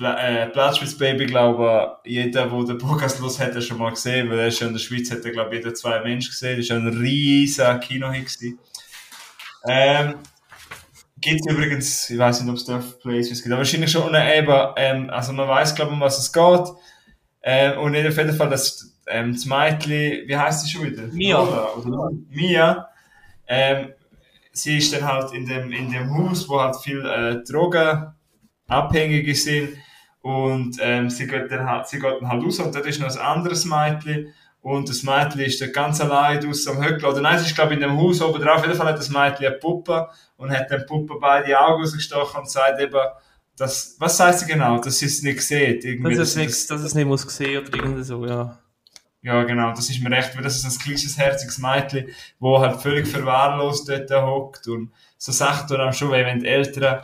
[0.00, 4.40] äh, Platzspitz Baby, glaube jeder, der den Podcast los hat, hat schon mal gesehen, weil
[4.40, 6.58] er ist schon in der Schweiz, hat er, glaube jeder zwei Menschen gesehen.
[6.58, 8.38] Das war ein riesiger Kinohit.
[9.68, 10.14] Ähm,
[11.22, 15.10] gibt übrigens, ich weiß nicht, ob es da Places gibt, aber wahrscheinlich schon eben, ähm,
[15.10, 16.68] also man weiß, glaube ich, um was es geht.
[17.42, 21.04] Ähm, und auf jeden Fall, das, ähm, das Mädchen, wie heißt sie schon wieder?
[21.04, 21.40] Mia.
[21.40, 22.88] Oder, oder Mia.
[23.46, 23.92] Ähm,
[24.52, 29.76] sie ist dann halt in dem, in dem Haus, wo halt viel äh, Drogenabhängige sind.
[30.20, 33.10] Und ähm, sie, geht dann halt, sie geht dann halt raus und dort ist noch
[33.10, 34.32] ein anderes Mädchen.
[34.60, 37.04] Und das Mädchen ist dann ganz allein aus am Höckl.
[37.06, 38.58] Oder nein, es ist glaube ich in dem Haus oben drauf.
[38.58, 40.08] Auf jeden Fall hat das Mädchen eine Puppe
[40.42, 43.00] und hat den Puppe beide Augen rausgestochen und sagt eben,
[43.56, 44.78] dass, was heißt sie genau?
[44.78, 45.84] Dass sie es nicht sieht.
[45.84, 48.58] Irgendwie, dass, es nicht, dass es nicht muss sehen oder irgendwie so, ja.
[49.24, 52.08] Ja, genau, das ist mir recht, weil das ist ein kleines, herziges Mädchen,
[52.40, 57.02] wo halt völlig verwahrlost dort hockt und so sagt er dann schon, wenn die Eltern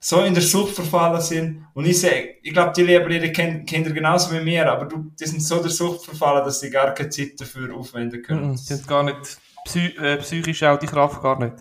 [0.00, 1.66] so in der Sucht verfallen sind.
[1.74, 5.26] Und ich sehe, ich glaube, die lieben ihre Kinder genauso wie mir, aber du, die
[5.26, 8.52] sind so der Sucht verfallen, dass sie gar keine Zeit dafür aufwenden können.
[8.52, 11.56] Mm, die sind gar nicht, psy äh, psychisch auch die Kraft gar nicht.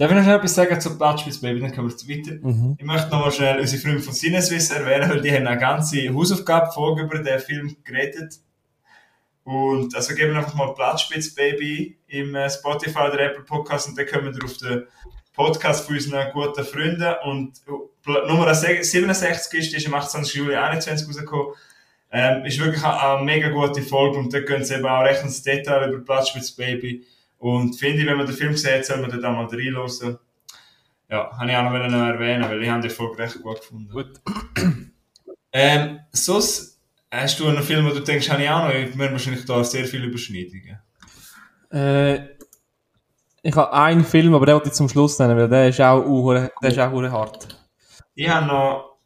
[0.00, 2.38] Darf ich noch etwas sagen zu Platschmiss Baby, dann kommen wir weiter.
[2.40, 2.74] Mhm.
[2.78, 6.08] Ich möchte noch mal schnell unsere Freunde von Sinneswiss erwähnen, weil die haben eine ganze
[6.08, 8.36] Hausaufgabenfolge über den Film geredet.
[9.44, 13.98] Und also geben wir einfach mal Platzspitz Baby im äh, Spotify oder Apple Podcast und
[13.98, 14.86] dann kommen wir auf den
[15.34, 17.14] Podcast von unseren guten Freunden.
[17.24, 17.60] Und
[18.06, 20.34] Nummer 67 ist, die ist am 28.
[20.34, 21.52] Juli 21 rausgekommen.
[22.10, 25.22] Ähm, ist wirklich eine, eine, mega gute Folge und da können sie eben auch recht
[25.22, 27.04] ins Detail über Platzspitz Baby.
[27.40, 30.18] Und finde ich, wenn man den Film sieht, soll man da mal reinhören.
[31.08, 33.90] Ja, habe ich auch noch erwähnen, weil ich habe die Folge recht gut gefunden.
[33.90, 34.20] Gut.
[35.52, 39.10] Ähm, sonst hast du einen Film, wo du denkst, habe ich auch noch, wir haben
[39.10, 40.78] wahrscheinlich da sehr viele Überschneidungen.
[41.72, 42.36] Äh,
[43.42, 46.06] ich habe einen Film, aber den wollte ich zum Schluss nennen, weil der ist auch,
[46.06, 47.58] uh, der ist auch hart.
[48.14, 49.00] Ich habe noch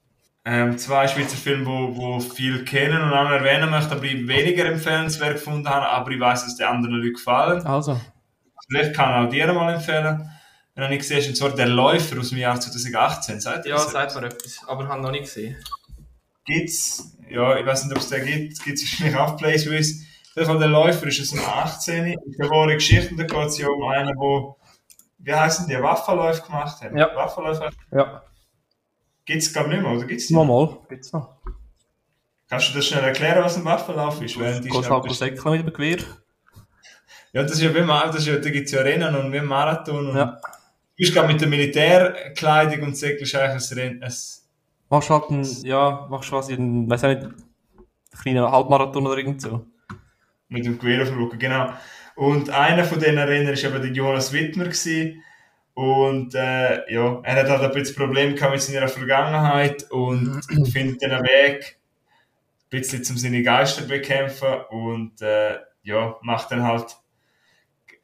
[0.45, 4.67] ähm, zwei Schweizer Filme, wo, wo viel kennen und auch erwähnen möchte, aber ich weniger
[4.67, 7.65] empfehlenswert gefunden habe, aber ich weiß, dass die anderen Leuten gefallen.
[7.65, 7.99] Also.
[8.75, 10.29] Vielleicht kann ich auch dir mal empfehlen.
[10.75, 13.41] Wenn du nicht gesehen hast, und zwar Der Läufer aus dem Jahr 2018.
[13.41, 15.57] Seid ja, sagt mir etwas, aber ich habe noch nicht gesehen.
[16.45, 20.05] Gibt's, ja, ich weiß nicht, ob es den gibt, gibt es wahrscheinlich auf Placeways.
[20.35, 22.15] Der von der Läufer ist es ein 18.
[22.15, 24.57] Ist eine wahre Geschichte, da geht es ja um einen, der,
[25.19, 26.93] wie heißen die, Waffenläufe gemacht hat.
[26.97, 27.15] Ja.
[27.15, 27.71] Waffenläufe.
[27.93, 28.25] Ja.
[29.25, 31.37] Gibt es, glaube ich, nicht mehr, oder gibt es Nochmal, gibt es noch.
[32.51, 34.37] Kannst du das schnell erklären, was ein Waffenlauf ist?
[34.37, 35.99] Während halt pro Säckchen mit dem Gewehr.
[37.35, 39.41] Ja, das ist ja wie das ist ja, da gibt es ja Rennen und wie
[39.41, 40.09] Marathon.
[40.09, 40.25] Und ja.
[40.27, 44.15] Du bist gerade mit der Militärkleidung und säckelst eigentlich ein Rennen.
[44.89, 47.35] Machst halt ein, ja, machst quasi einen, weiß nicht, einen
[48.19, 49.67] kleinen Halbmarathon oder irgend so
[50.55, 51.73] mit dem Gewehr auf dem Rücken, genau.
[52.17, 54.65] Und einer von diesen Rennern war eben der Jonas Wittmer.
[54.65, 55.23] Gewesen.
[55.75, 60.41] Und äh, ja, er hat halt ein bisschen Probleme gehabt mit seiner Vergangenheit und
[60.73, 61.79] findet dann einen Weg,
[62.63, 66.97] ein bisschen zum seine Geister bekämpfen und äh, ja, macht dann halt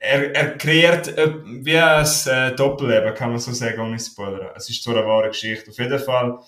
[0.00, 4.54] er, er kreiert äh, wie ein äh, Doppelleben, kann man so sagen, ohne Spoiler.
[4.56, 5.70] Es ist zwar eine wahre Geschichte.
[5.70, 6.38] Auf jeden Fall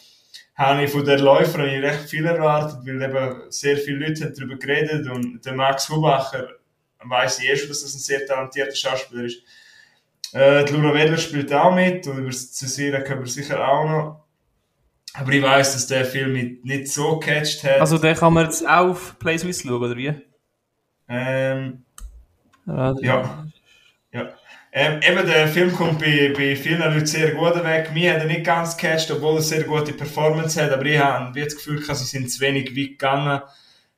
[0.55, 4.57] habe ich von der Läuferin recht viel erwartet, weil eben sehr viele Leute haben darüber
[4.57, 6.49] geredet und der Max Hubacher
[7.05, 9.43] weiß ich eh schon, dass das ein sehr talentierter Schauspieler ist.
[10.33, 14.25] Äh, die Laura Wedler spielt auch mit und über Cecilia können wir sicher auch noch.
[15.15, 17.81] Aber ich weiß, dass der Film nicht, so gecatcht hat.
[17.81, 20.15] Also den kann man jetzt auch auf PlaySwiss schauen, oder wie?
[21.07, 21.85] Ähm,
[22.67, 23.47] ja.
[24.13, 24.29] ja.
[24.75, 27.91] Ähm, eben, der Film kommt bei, bei vielen Leuten sehr gut weg.
[27.93, 31.39] Mir hat er nicht ganz gecatcht, obwohl er sehr gute Performance hat, aber ich habe
[31.39, 33.43] das Gefühl, sie sind zu wenig weit gegangen.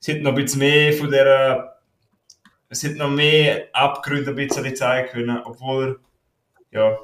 [0.01, 1.79] Es hat noch ein bisschen mehr von der,
[2.69, 6.01] es hat noch mehr Abgründe ein bisschen zeigen können, obwohl
[6.73, 6.99] ja,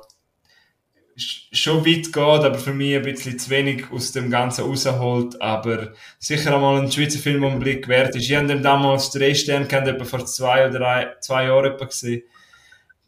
[1.20, 5.92] schon weit geht, aber für mich ein bisschen zu wenig aus dem Ganzen rausholt, aber
[6.18, 8.28] sicher einmal ein Schweizer Film um den Blick wert ist.
[8.28, 12.22] Ich habe den damals drei Sterne kennt, etwa vor zwei oder drei, zwei Jahren gesehen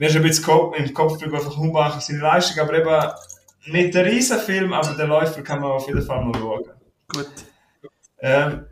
[0.02, 4.04] mir ist ein bisschen im Kopf über einfach Humbacher seine Leistung, aber eben nicht der
[4.04, 6.64] Riesenfilm, aber der Läufer kann man auf jeden Fall mal schauen.
[7.06, 7.28] Gut.
[8.18, 8.66] Ähm,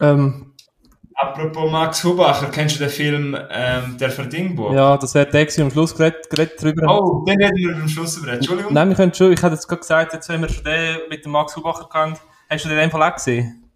[0.00, 0.53] ähm,
[1.16, 4.72] Apropos Max Hubacher, kennst du den Film ähm, Der Verdingbuch?
[4.72, 6.86] Ja, das wäre der am Schluss geredet, geredet drüber.
[6.88, 8.32] Oh, den reden wir am Schluss über.
[8.32, 8.72] Entschuldigung.
[8.72, 11.24] Nein, wir können schon, ich hätte jetzt gerade gesagt, jetzt haben wir schon den mit
[11.24, 12.20] dem Max Hubacher gekannt.
[12.50, 13.70] Hast du den einfach auch gesehen?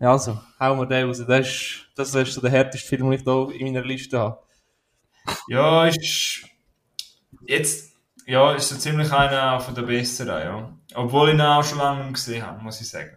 [0.00, 1.24] Ja, also, hauen wir den raus.
[1.26, 4.38] Das ist, das ist so der härteste Film, den ich hier in meiner Liste habe.
[5.48, 6.42] Ja, ist
[7.46, 7.96] jetzt
[8.26, 10.72] ja, ist so ziemlich einer von der besseren, ja.
[10.94, 13.15] Obwohl ich ihn auch schon lange nicht gesehen habe, muss ich sagen.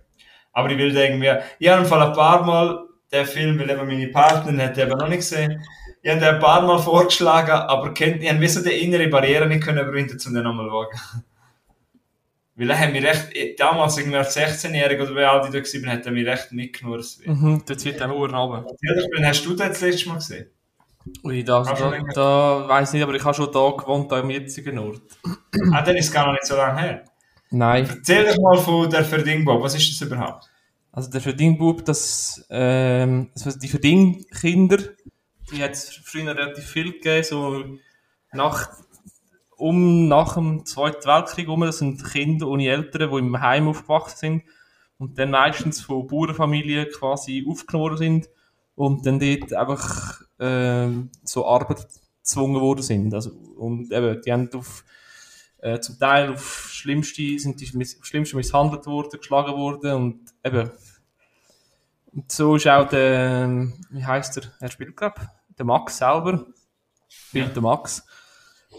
[0.59, 4.07] Aber ich will irgendwie, ich habe Fall ein paar Mal den Film, weil eben meine
[4.07, 5.63] Partnerin hat eben noch nicht gesehen.
[6.01, 9.07] Ich habe den ein paar Mal vorgeschlagen, aber kennt, ich habe wie so die innere
[9.07, 11.23] Barriere nicht können überwinden, um den nochmal zu schauen.
[12.55, 15.93] Weil er hat mich recht, damals irgendwie als 16-Jähriger oder wie alt ich da war,
[15.93, 17.01] hat er mich recht mitgenommen.
[17.25, 18.65] Mhm, dort wird dann Uhr runter.
[19.23, 20.47] Hast du das letzte Mal gesehen?
[21.23, 25.01] Ui, da, da, da weiß nicht, aber ich habe schon da gewohnt, am jetzigen Ort.
[25.71, 27.05] ah, dann ist es gar noch nicht so lange her.
[27.51, 27.87] Nein.
[27.89, 30.48] Erzähl doch mal von der Verdingbub, was ist das überhaupt?
[30.99, 34.79] Also der Verdingbub, das, ähm, also die Verdingkinder,
[35.49, 37.63] die hat es früher relativ viel gegeben, so
[38.33, 38.69] nach,
[39.55, 44.17] um, nach dem Zweiten Weltkrieg rum, das sind Kinder ohne Eltern, die im Heim aufgewachsen
[44.17, 44.43] sind
[44.97, 48.29] und dann meistens von Bauernfamilien quasi aufgenommen sind
[48.75, 53.13] und dann dort einfach ähm, so Arbeit gezwungen worden sind.
[53.13, 54.83] Also, und eben, die haben auf,
[55.59, 60.69] äh, zum Teil auf schlimmste, sind die miss schlimmste misshandelt worden, geschlagen worden und eben,
[62.11, 66.45] und so ist auch der, wie heißt er, er spielt glaube der Max selber,
[67.07, 67.53] spielt ja.
[67.53, 68.05] der Max,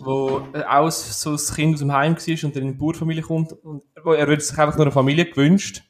[0.00, 3.52] wo auch so ein Kind aus dem Heim war und dann in eine Bauernfamilie kommt
[3.52, 5.82] und er wird sich einfach nur eine Familie gewünscht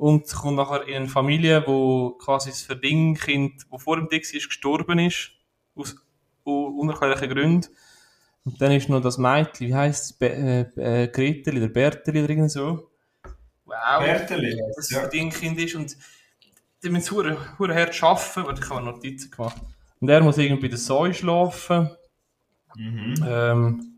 [0.00, 4.48] und kommt nachher in eine Familie, wo quasi das Verdingkind, wo vor dem Dix ist,
[4.48, 5.32] gestorben ist,
[5.74, 5.94] aus
[6.44, 7.66] unerklärlichen Gründen.
[8.44, 12.20] Und dann ist noch das Mädchen, wie heisst es, Be äh, äh, Gretel oder Berteli
[12.20, 12.90] oder irgend so.
[13.66, 14.00] Wow.
[14.00, 14.58] Berteli.
[14.74, 15.00] Das ja.
[15.00, 15.96] Verdingkind ist und
[16.82, 19.60] die müssen hure, hure hart arbeiten, weil ich habe Notizen gemacht.
[20.00, 21.90] Und er muss irgendwie bei der Säu schlafen.
[22.74, 23.14] Mhm.
[23.26, 23.90] Ähm,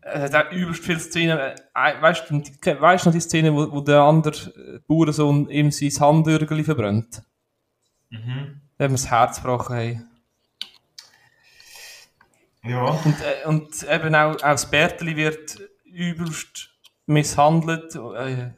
[0.00, 1.38] es hat auch übelst viele Szenen.
[1.38, 2.42] Äh, weißt du
[2.80, 7.22] weißt noch die Szene, wo, wo der andere äh, Bauernsohn ihm sein Handürgel verbrennt?
[8.10, 8.60] Mhm.
[8.76, 9.76] Da haben wir das Herz gebrochen.
[9.76, 10.00] Hey.
[12.64, 12.84] Ja.
[12.86, 16.70] Und, äh, und eben auch, auch das Berteli wird übelst
[17.06, 17.94] misshandelt.
[17.94, 18.52] Äh,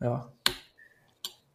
[0.00, 0.32] ja.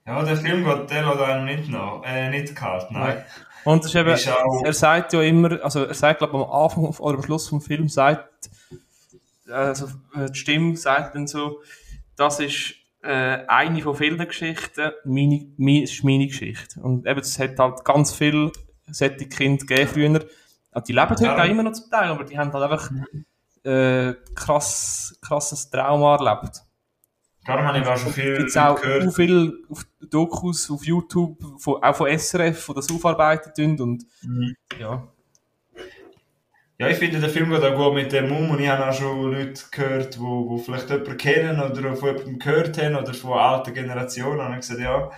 [0.05, 3.15] Ja, der Film geht der oder einem nicht noch, äh, nicht kalt, nein.
[3.15, 3.25] nein.
[3.63, 7.17] Und ist eben, ist er sagt ja immer, also er sagt glaube am Anfang oder
[7.17, 8.49] am Schluss vom Film, sagt,
[9.49, 11.61] also äh, die Stimme sagt dann so,
[12.15, 16.79] das ist äh, eine von vielen Geschichten, meine, meine, ist meine Geschichte.
[16.81, 18.51] Und eben, es hat halt ganz viele
[18.87, 20.25] solche Kinder gegeben früher.
[20.71, 21.37] Also die leben heute ja.
[21.37, 22.91] auch immer noch zum Teil, aber die haben halt einfach
[23.63, 26.61] äh, krass, krasses Trauma erlebt.
[27.45, 29.07] Darum habe ich auch schon viel Gibt's auch gehört.
[29.07, 34.55] Auch viel auf Dokus auf YouTube, von, auch von SRF, die das aufarbeitet und mhm.
[34.79, 35.07] ja.
[36.77, 38.93] Ja, ich finde, der Film geht auch gut mit dem um und ich habe auch
[38.93, 43.33] schon Leute gehört, die, die vielleicht jemanden kennen oder von jemandem gehört haben oder von
[43.33, 45.11] alten Generationen und ich gesagt, ja,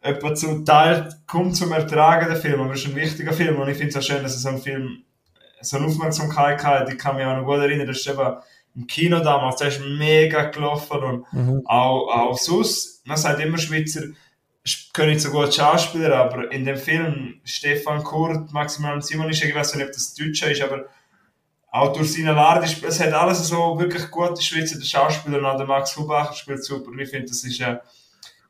[0.00, 3.68] etwa zum Teil kommt zum Ertragen der Film, aber es ist ein wichtiger Film und
[3.68, 5.04] ich finde es auch schön, dass es so ein Film
[5.60, 6.90] so eine Aufmerksamkeit hat.
[6.90, 8.36] Ich kann mich auch noch gut erinnern, das ist eben
[8.74, 11.62] im Kino damals, der ist mega gelaufen und mhm.
[11.66, 14.02] auch, auch sonst, man sagt immer Schweizer,
[14.92, 19.74] können nicht so gut Schauspieler, aber in dem Film Stefan Kurt, Maximilian Simon, ich weiß
[19.74, 20.86] nicht, ob das Deutsche ist, aber
[21.72, 25.66] auch durch seine Lade, es hat alles so wirklich gute Schweizer Schauspieler und auch der
[25.66, 26.90] Max Hubacher spielt super.
[26.98, 27.78] Ich finde, das ist ein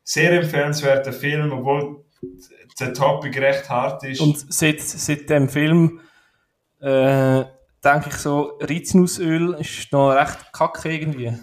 [0.03, 2.03] sehr empfehlenswerter Film, obwohl
[2.79, 4.21] der Topic recht hart ist.
[4.21, 6.01] Und seit, seit dem Film
[6.79, 7.43] äh,
[7.83, 11.37] denke ich so, Rizinusöl ist noch recht kacke irgendwie.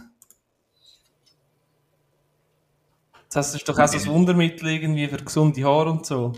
[3.31, 6.33] Das ist doch auch so ein Wundermittel irgendwie für gesunde Haare und so.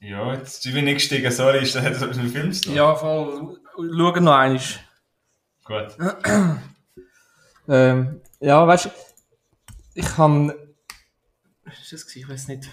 [0.00, 2.72] Ja, jetzt bin ich nicht gestiegen, sorry, ist das hat das mit dem Film zu
[2.72, 3.58] Ja, voll.
[3.76, 4.60] Schau noch einmal.
[5.64, 5.96] Gut.
[7.68, 8.90] ähm, ja, weißt du,
[9.94, 10.52] ich kann.
[11.64, 12.16] Was war das?
[12.16, 12.68] Ich weiß nicht.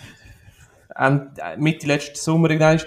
[1.57, 2.79] Mitte letzten Sommer irgendwann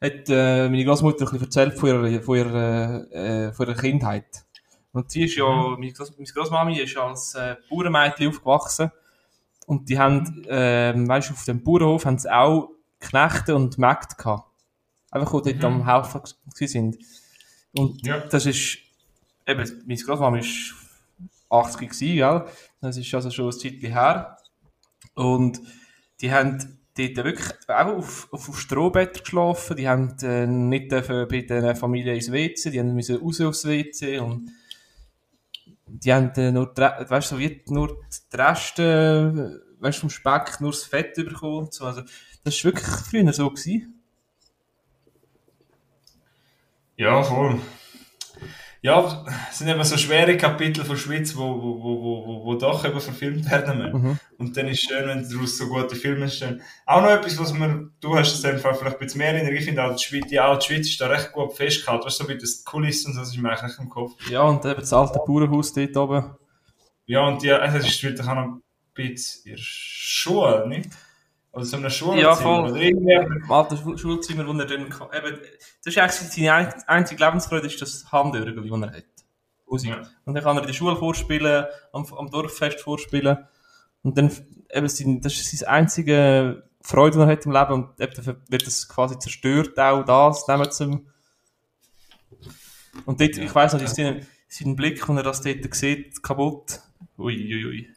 [0.00, 4.44] hat äh, meine Großmutter ein bisschen erzählt von ihrer, von ihrer, äh, von ihrer Kindheit.
[4.92, 5.80] Und sie ist ja, mhm.
[5.80, 8.90] meine, meine Großmami ist ja als äh, Bauernmädchen aufgewachsen.
[9.66, 14.16] Und die haben, ähm, weißt du, auf dem Bauernhof haben sie auch Knechte und Mägde
[14.16, 14.50] gehabt.
[15.10, 15.82] Einfach, die dort mhm.
[15.82, 16.22] am Haufen
[16.54, 16.98] sind.
[17.72, 18.18] Und ja.
[18.18, 18.78] das ist,
[19.46, 20.74] eben, meine Großmama ist
[21.50, 22.44] 80 gewesen, gell?
[22.80, 24.38] Das ist also schon ein Zeitchen her.
[25.14, 25.60] Und
[26.20, 29.76] die haben dort wirklich auch auf, auf, auf Strohbett geschlafen.
[29.76, 34.18] Die haben äh, nicht bei der Familie ins WC, die haben müssen raus aufs WC
[34.18, 34.50] und
[35.86, 38.00] die haben äh, nur, weißt du, so wie nur
[38.32, 41.74] die Reste weißt, vom Speck nur das Fett überkommt.
[41.74, 41.84] So.
[41.86, 42.02] Also,
[42.44, 43.50] das war wirklich früher so.
[43.50, 44.02] Gewesen.
[46.96, 47.58] Ja, voll.
[48.82, 52.82] Ja, es sind eben so schwere Kapitel von Schweiz, wo, wo, wo, wo, wo, doch
[52.86, 54.02] eben verfilmt werden müssen.
[54.02, 54.18] Mhm.
[54.38, 56.62] Und dann ist es schön, wenn daraus so gute Filme entstehen.
[56.86, 59.64] Auch noch etwas, was man, du hast es einfach vielleicht ein bisschen mehr in ich
[59.66, 62.06] finde, auch die Schweiz, die alte Schweiz ist da recht gut festgehalten.
[62.06, 64.14] Weißt du, so wie das Kulissen und so, das ist mir eigentlich im Kopf.
[64.30, 66.34] Ja, und eben das alte Bauernhaus dort oben.
[67.04, 68.62] Ja, und die, also es ist wirklich auch noch ein
[68.94, 70.88] bisschen in der Schule, nicht?
[71.52, 72.20] Oder so eine Schule.
[72.20, 72.70] Ja, voll.
[72.70, 73.12] Oder irgendwie.
[73.12, 77.66] Im alten Schul- Schulzimmer, wo er dann, eben, das ist eigentlich seine ein- einzige Lebensfreude,
[77.66, 79.04] ist das Handörgel, das er hat.
[79.66, 79.90] Musik.
[79.90, 80.02] Ja.
[80.24, 83.38] Und dann kann er in der Schule vorspielen, am, am Dorffest vorspielen.
[84.02, 84.30] Und dann,
[84.72, 87.72] eben, sein, das ist seine einzige Freude, die er hat im Leben.
[87.72, 91.06] Und eben, wird das quasi zerstört, auch das, nehmen zum.
[93.06, 96.80] Und dort, ich weiss noch, ist sein, sein Blick, wenn er das dort sieht, kaputt.
[97.18, 97.88] Ui, ui, ui.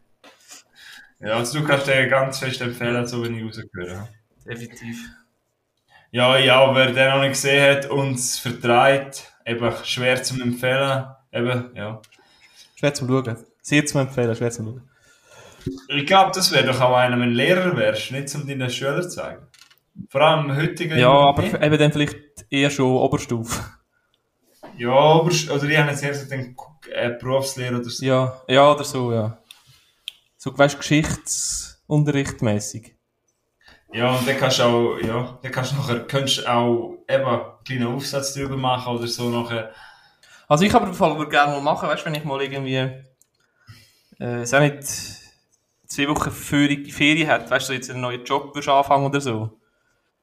[1.26, 4.10] Ja, also du kannst den ganz fest empfehlen, so wie ich rausgehört habe.
[4.46, 4.98] Definitiv.
[6.12, 11.06] Ja, ja, wer den noch nicht gesehen hat und es vertreibt, eben schwer zu empfehlen.
[11.32, 12.02] Eben, ja.
[12.76, 13.38] Schwer zum Schauen.
[13.62, 14.90] Sehr zu empfehlen, schwer zum Schauen.
[15.88, 19.02] Ich glaube, das wäre doch auch einer, wenn du Lehrer wärst, nicht um deinen Schülern
[19.02, 19.48] zu zeigen.
[20.10, 21.56] Vor allem im heutigen Ja, aber nicht.
[21.56, 22.18] eben dann vielleicht
[22.50, 23.64] eher schon Oberstufe.
[24.78, 26.56] Ja, aber, oder ich habe jetzt eher so den
[26.92, 28.04] äh, Berufslehrer oder so.
[28.06, 29.38] Ja, ja, oder so, ja.
[30.44, 32.98] So, weißt du, Geschichtsunterricht mäßig.
[33.94, 37.26] Ja, und dann kannst du auch, ja, dann kannst du nachher, könntest du auch eben
[37.26, 39.72] einen kleinen Aufsatz drüber machen oder so nachher.
[40.50, 42.76] Also ich aber im Fall würde gerne mal machen, weißt du, wenn ich mal irgendwie,
[44.20, 44.84] äh, ist auch nicht
[45.88, 49.58] zwei Wochen Ferien, Ferien hat, weißt du, jetzt einen neuen Job würdest anfangen oder so.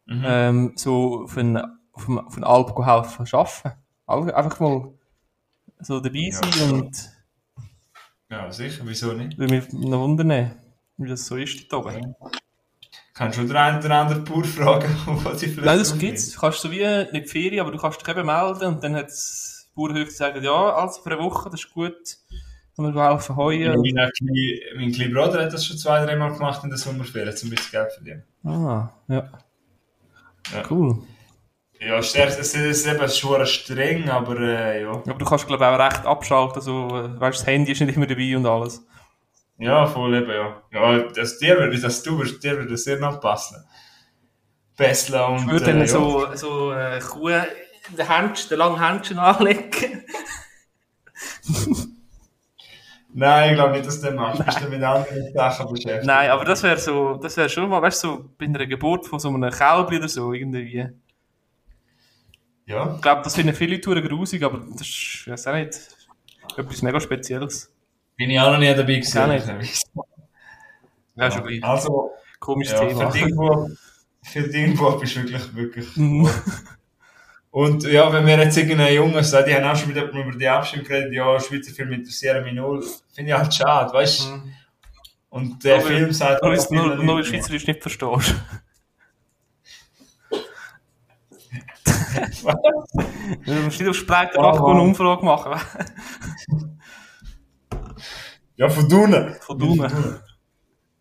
[0.05, 0.23] Mhm.
[0.27, 1.57] Ähm, so auf einen,
[1.93, 3.73] auf einen, auf einen Alp helfen, arbeiten.
[4.07, 4.93] Einfach mal
[5.79, 6.73] so dabei Ja, sein klar.
[6.75, 7.20] und
[8.31, 9.37] Ja, sicher, wieso nicht?
[9.37, 10.53] würde mich noch wundern,
[10.97, 12.15] wie das so ist dort oben.
[13.13, 16.31] Kannst du den einen oder anderen Bauer fragen, was sie vielleicht Nein, das drauf gibt's.
[16.31, 19.09] Du kannst so wie nicht Ferien, aber du kannst dich eben melden und dann hat
[19.09, 22.19] das Bauernhöfe die sagen, ja, also für eine Woche, das ist gut.
[22.77, 23.81] Dann wir helfen heuen.
[23.81, 24.11] Mein,
[24.77, 27.93] mein kleiner Bruder hat das schon zwei, dreimal gemacht in der Sommerferien, zum bisschen Geld
[27.93, 28.23] verdienen.
[28.45, 29.29] Ah, ja.
[30.53, 30.63] Ja.
[30.71, 31.03] Cool.
[31.83, 34.91] Ja, es ist, ist eben schon streng, aber äh, ja.
[34.91, 36.57] Aber du kannst, glaube ich, auch recht abschalten.
[36.57, 38.85] Also, äh, weißt, das Handy ist nicht immer dabei und alles.
[39.57, 40.63] Ja, voll eben, ja.
[40.73, 43.65] Ja, das, dir würde das du würdest, dir würde das sehr noch passen.
[44.77, 45.47] Bessler und.
[45.47, 45.87] Ich würde äh, dann ja.
[45.87, 47.45] so, so äh, Kuh in
[47.97, 50.05] den, Händchen, den langen Händchen anlegen.
[53.13, 54.41] Nein, ich glaube nicht, dass du das machst.
[54.41, 56.07] Du bist dann mit anderen Sachen beschäftigt.
[56.07, 59.07] Nein, aber das wäre so, das wäre schon mal, weißt du, so bei einer Geburt
[59.07, 60.91] von so einem Kälbchen oder so, irgendwie.
[62.71, 62.95] Ja.
[62.97, 65.79] Ich glaube, das finden viele Touren grusig, aber das ist, ich weiß auch nicht,
[66.57, 67.73] etwas mega Spezielles.
[68.17, 69.59] Bin ich auch noch nie dabei Auch gewesen.
[69.59, 69.83] nicht.
[71.17, 71.65] Ja, schon gleich.
[71.65, 73.11] Also, Komisches ja, Thema.
[73.11, 73.71] für Dingbob,
[74.23, 75.97] für Dingbob ist wirklich, wirklich.
[75.97, 76.29] Mhm.
[77.51, 80.49] Und ja, wenn mir jetzt irgendein Junge sagt, die haben auch schon wieder über die
[80.49, 84.29] Abstimmung geredet, ja, Schweizer Filme interessieren mich null, finde ich halt schade, weißt du?
[84.29, 84.53] Mhm.
[85.31, 88.35] Und der Nur weil- Film sagt Nur, auch nur, nur Leuten- Schweizerisch nicht verstehst.
[93.47, 94.87] Du musst nicht auf Spreitenbach Oh, eine wow.
[94.87, 95.61] Umfrage machen.
[98.57, 99.35] Ja, von Dunen.
[99.41, 100.21] Von unten.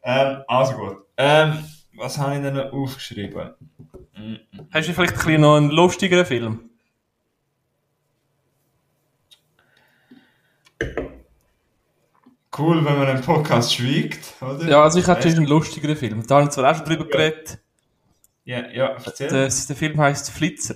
[0.04, 0.97] Ähm, also gut.
[1.17, 1.58] Ähm,
[1.97, 3.52] was habe ich denn noch aufgeschrieben?
[4.71, 6.69] Hast du vielleicht ein bisschen noch einen lustigeren Film?
[12.58, 14.67] Cool, wenn man einen Podcast schweigt, oder?
[14.67, 16.25] Ja, also ich hätte schon einen lustigeren Film.
[16.25, 17.60] Da habe ich zwar auch schon drüber geredet.
[18.49, 19.29] Ja, ja, erzähl.
[19.29, 20.73] Der, der Film heisst Flitzer.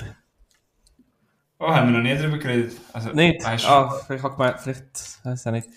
[1.57, 2.77] Oh, haben wir noch nie drüber geredet.
[2.93, 3.43] Also, Nicht?
[3.43, 5.69] Weißt du, Ah, vielleicht habe gemeint, vielleicht, weiß ich nicht.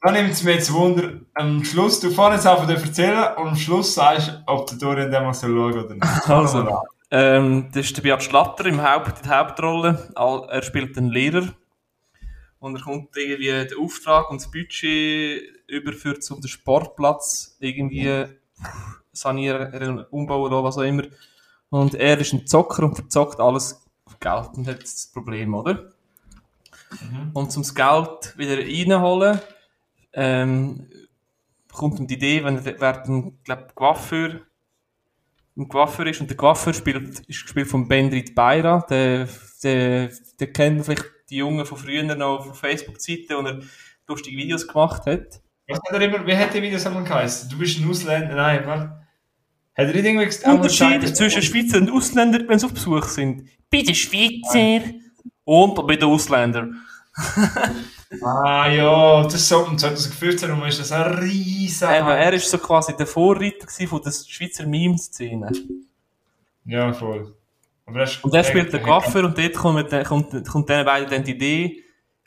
[0.00, 3.56] Da nimmt es mir jetzt Wunder, am Schluss, du fährst jetzt einfach erzählen und am
[3.56, 6.06] Schluss sagst ob der Dorian den mal schauen oder nicht.
[6.30, 6.66] Also,
[7.10, 10.14] ähm, das ist der Beat Schlatter im Haupt, in der Hauptrolle.
[10.16, 11.48] Er spielt einen Lehrer.
[12.58, 18.24] Und er kommt irgendwie den Auftrag und das Budget überführt um den Sportplatz irgendwie
[19.12, 21.02] sanieren, umbauen oder was auch immer.
[21.74, 25.92] Und er ist ein Zocker und verzockt alles auf Geld und hat das Problem, oder?
[27.32, 29.40] Und zum das Geld wieder reinholen,
[30.12, 30.88] ähm,
[31.72, 34.42] kommt ihm die Idee, wenn er ein, glaub, Coiffeur,
[35.56, 39.28] ein Coiffeur ist und der Coiffeur spielt, ist gespielt von Bendrit Beira, der,
[39.64, 43.58] der, der kennt vielleicht die Jungen von früher noch von Facebook-Seiten, wo er
[44.06, 45.42] lustige Videos gemacht hat.
[45.66, 47.50] Was hat er immer, wie hat der Videos einmal geheißen?
[47.50, 49.03] Du bist ein Ausländer, nein, warte.
[49.76, 53.48] Hat er nicht irgendwie gesagt, Unterschied zwischen Schweizer und Ausländern, wenn sie auf Besuch sind.
[53.70, 54.88] Bei den Schweizer
[55.44, 56.80] und bei den Ausländern.
[58.22, 61.88] ah ja, das ist so, 2015 rum ist das ein riesen...
[61.88, 65.50] Eben, er ist so quasi der Vorreiter von der Schweizer Meme-Szene.
[66.64, 67.34] Ja, voll.
[67.86, 71.32] Er Und er spielt den Gaffer und dort kommt, kommt, kommt den beiden dann die
[71.32, 71.83] Idee,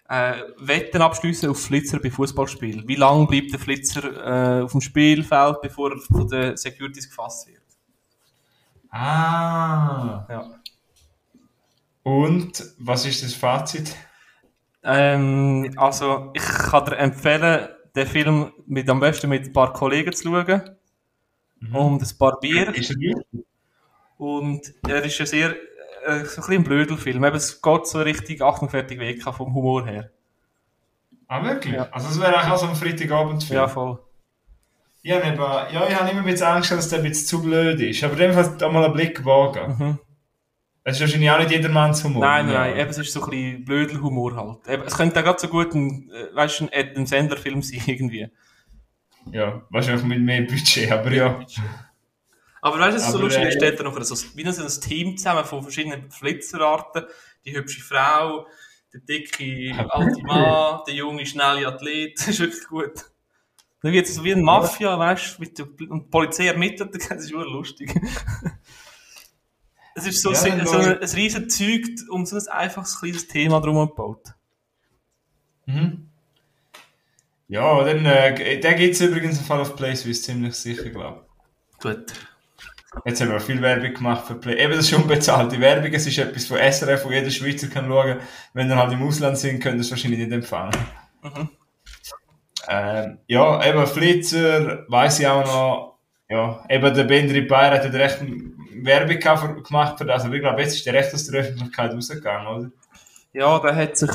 [0.09, 2.87] äh, Wetten abschliessen auf Flitzer bei Fußballspielen.
[2.87, 7.47] Wie lange bleibt der Flitzer äh, auf dem Spielfeld, bevor er von den Securities gefasst
[7.47, 7.61] wird?
[8.89, 10.25] Ah.
[10.29, 10.59] Ja.
[12.03, 13.95] Und, was ist das Fazit?
[14.83, 20.13] Ähm, also, ich kann dir empfehlen, den Film mit, am besten mit ein paar Kollegen
[20.13, 20.61] zu schauen.
[21.73, 22.73] Und ein paar Bier.
[22.73, 23.45] Ist er gut?
[24.17, 25.55] Und er ist ein sehr,
[26.05, 27.23] ein bisschen ein Blödelfilm.
[27.23, 30.11] Eben, es geht so richtig Achtung, fertig, weg vom Humor her.
[31.27, 31.73] Ah, wirklich?
[31.73, 31.87] Ja.
[31.91, 33.59] Also, das wäre auch so ein Freitagabendfilm.
[33.59, 33.99] Ja, voll.
[35.09, 37.79] Habe eben, ja, ich habe immer ein bisschen Angst, dass der ein bisschen zu blöd
[37.79, 38.03] ist.
[38.03, 39.75] Aber dem Fall da mal einen Blick wagen.
[39.77, 39.99] Mhm.
[40.83, 42.21] Es ist wahrscheinlich auch nicht jedermanns Humor.
[42.25, 42.53] Nein, Ja.
[42.59, 44.67] nein, eben, es ist so ein bisschen Blödelhumor halt.
[44.67, 48.27] Eben, es könnte auch gerade so gut ein, äh, weißt ein Adam Sandler-Film sein, irgendwie.
[49.31, 51.39] Ja, wahrscheinlich mit mehr Budget, aber ja.
[52.67, 54.61] Aber weißt du, was so Aber, lustig äh, ist, steht da noch so, wie so
[54.61, 57.05] ein Team zusammen von verschiedenen Flitzerarten.
[57.45, 58.47] Die hübsche Frau,
[58.93, 62.15] der dicke alte Mann, der junge, schnelle Athlet.
[62.17, 63.05] Das ist wirklich gut.
[63.81, 67.31] Dann wird es so wie ein Mafia, weißt du, und die Polizei ermittelt, das ist
[67.31, 67.93] lustig.
[69.95, 72.99] Es ist so, Ja, so, dann so ein, ein riesen Zeug um so ein einfaches
[72.99, 74.33] kleines Thema drum gebaut.
[75.65, 76.09] Mhm.
[77.47, 81.27] Ja, dann, äh, den gibt es übrigens im Fall auf PlaySwiss, ziemlich sicher, glaube
[81.79, 82.13] Gut.
[83.05, 84.55] Jetzt haben wir viel Werbung gemacht für Play.
[84.61, 85.93] Eben, das ist unbezahlte Werbung.
[85.93, 88.17] Es ist etwas von SRF, wo jeder Schweizer kann schauen.
[88.53, 90.75] Wenn ihr halt im Ausland sind, könnt ihr es wahrscheinlich nicht empfangen.
[91.21, 91.49] Mhm.
[92.69, 95.97] Ähm, ja, eben Flitzer, weiss ich auch noch.
[96.29, 98.21] Ja, eben der Bendri Bayer hat ja recht
[98.83, 100.25] Werbung gemacht für das.
[100.25, 102.71] Aber ich glaube, jetzt ist der recht aus der Öffentlichkeit rausgegangen, oder?
[103.33, 104.11] Ja, der hat sich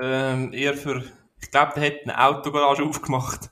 [0.00, 1.02] ähm, eher für,
[1.40, 3.50] ich glaube, der hat eine Autogarage aufgemacht.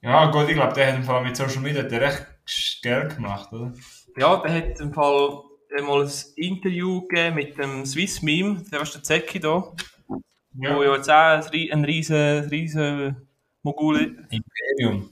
[0.00, 2.26] Ja, gut, ich glaube, der hat im Fall mit Social Media der recht
[2.86, 3.72] Geld gemacht, oder?
[4.16, 5.42] Ja, der hat im Fall
[5.76, 9.72] einmal ein Interview gegeben mit dem Swiss Meme, der war der Zecki da,
[10.08, 13.16] wo ja jetzt auch ein, rie- ein riesen, riesen
[13.62, 13.96] Mogul
[14.30, 14.40] ist.
[14.78, 15.10] Imperium.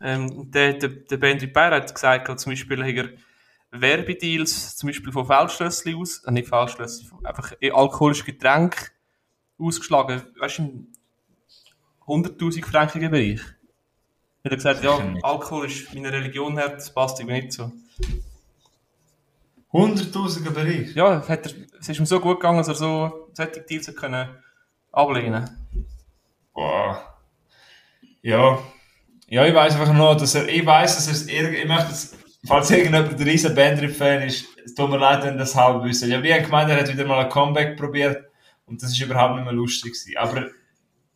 [0.00, 5.12] Ähm, der, der, der Bendy Bayer hat gesagt, zum Beispiel hat er Werbedeals, zum Beispiel
[5.12, 8.88] von Feldschlössli aus, äh, nicht Feldschlössli, einfach eh alkoholische Getränke
[9.58, 10.88] ausgeschlagen, weißt du, im
[12.06, 13.40] 100.000 frankigen Bereich.
[14.44, 17.70] Er hat gesagt, ja, Alkohol ist meine Religion her, das passt irgendwie nicht so.
[19.72, 20.94] 100.000er Bereich.
[20.94, 24.28] Ja, hat er, es ist ihm so gut gegangen, dass er so solche Deals können
[24.90, 25.48] ablehnen
[26.52, 27.16] Boah.
[28.20, 28.58] Ja.
[29.28, 31.90] Ja, ich weiß einfach nur, dass er, ich weiß, dass er es irg- ich möchte
[31.92, 32.14] es,
[32.46, 36.08] falls irgendjemand ein riesen Bandrip-Fan ist, es tut mir leid, wenn das halb wissen.
[36.10, 38.24] Ich habe gemeint, er hat wieder mal ein Comeback probiert
[38.66, 40.16] und das ist überhaupt nicht mehr lustig gewesen.
[40.18, 40.50] Aber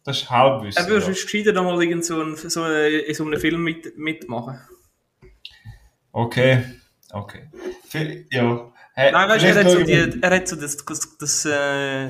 [0.07, 0.79] das ist halb wissen.
[0.79, 3.99] Er würde gescheiter da mal irgend so, ein, so eine, in so einem Film mit,
[3.99, 4.59] mitmachen.
[6.13, 6.65] Okay.
[7.13, 7.49] Okay.
[8.31, 8.73] Ja.
[8.95, 12.09] Hey, Nein, weißt du, er hat so, die, er hat so das, das, das äh,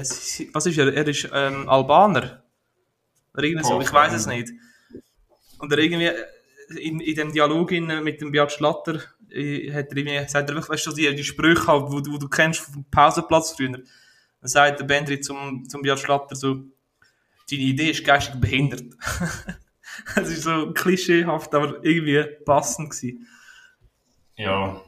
[0.54, 0.94] was ist er?
[0.94, 2.42] Er ist ähm, Albaner.
[3.34, 4.52] Oder irgendwie so, ich weiß es nicht.
[5.58, 6.24] Und er irgendwie, äh,
[6.80, 10.54] in, in dem Dialog in, mit dem Beat Schlatter, äh, hat er irgendwie, sagt er
[10.54, 13.72] wirklich, weißt du, die, die Sprüche, halt, wo, du- wo du kennst vom Pausenplatz früher.
[13.72, 13.82] Dann
[14.48, 16.60] sagt der Bendri zum, zum Beat Schlatter so,
[17.50, 18.84] deine Idee ist geistig behindert.
[20.14, 23.26] Es ist so klischeehaft, aber irgendwie passend gewesen.
[24.36, 24.82] Ja.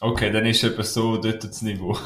[0.00, 1.98] Okay, dann ist etwa so dort das Niveau.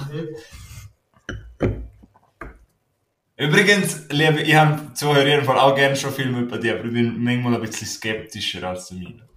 [3.36, 6.92] Übrigens, liebe, ich habe Zuhörer jeden Fall auch gerne schon Filme über die, aber ich
[6.92, 9.28] bin manchmal ein bisschen skeptischer als der meine.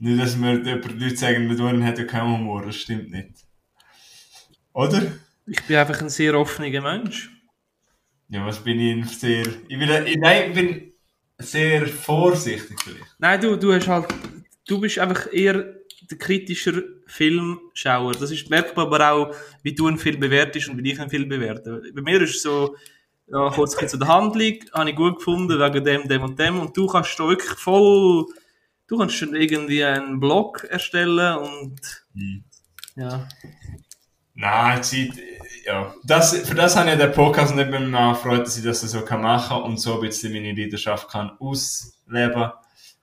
[0.00, 3.44] Nicht, dass mir Leute sagen, der Duren hat ja keinen Humor, das stimmt nicht.
[4.72, 5.12] Oder?
[5.46, 7.30] Ich bin einfach ein sehr offener Mensch.
[8.28, 9.46] Ja, was bin ich sehr...
[9.68, 10.92] Ich bin, ich, nein, ich bin
[11.38, 13.16] sehr vorsichtig vielleicht.
[13.18, 14.06] Nein, du, du hast halt,
[14.66, 15.74] du bist einfach eher
[16.10, 18.12] der kritischer Filmschauer.
[18.12, 21.28] Das ist merkbar aber auch, wie du einen Film bewertest und wie ich einen Film
[21.28, 21.82] bewerte.
[21.94, 22.76] Bei mir ist es so,
[23.26, 26.76] ja, kurz zu der Handlung, habe ich gut gefunden, wegen dem, dem und dem, und
[26.76, 28.26] du kannst da wirklich voll,
[28.86, 32.06] du kannst schon irgendwie einen Blog erstellen und,
[32.96, 33.26] ja.
[34.34, 34.80] Nein,
[35.64, 35.94] ja.
[36.04, 39.02] Das, für das habe ich den Podcast nicht mehr mal gefreut, dass ich das so
[39.02, 42.50] kann machen und so ein bisschen meine Leidenschaft kann ausleben.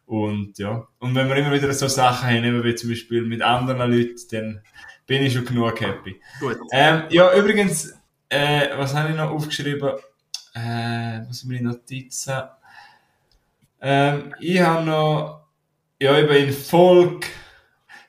[0.05, 0.85] Und ja.
[0.99, 4.15] Und wenn wir immer wieder so Sachen haben, eben wie zum Beispiel mit anderen Leuten,
[4.31, 4.61] dann
[5.07, 6.19] bin ich schon genug happy.
[6.39, 6.57] Gut.
[6.71, 7.93] Ähm, ja, übrigens,
[8.29, 9.91] äh, was habe ich noch aufgeschrieben?
[10.53, 12.41] Äh, was sind meine Notizen?
[13.79, 15.45] Ähm, ich habe noch,
[15.99, 17.27] ja, eben in Volk,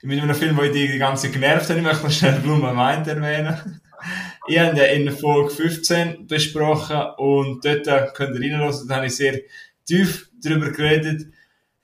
[0.03, 2.75] mit einem Film, wo ich die die ganze genervt habe, ich möchte noch schnell Blumen
[2.75, 3.81] meint erwähnen.
[4.49, 9.17] ich habe ja in Folge 15 besprochen und dort könnt ihr reinlassen, da habe ich
[9.17, 9.41] sehr
[9.87, 11.27] tief darüber geredet.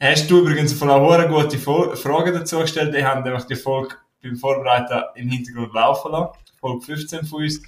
[0.01, 4.37] Hast du übrigens von einer gute Frage dazu gestellt, die haben einfach die Folge beim
[4.37, 6.39] Vorbereiten im Hintergrund laufen lassen.
[6.61, 7.63] Folge 15 von uns.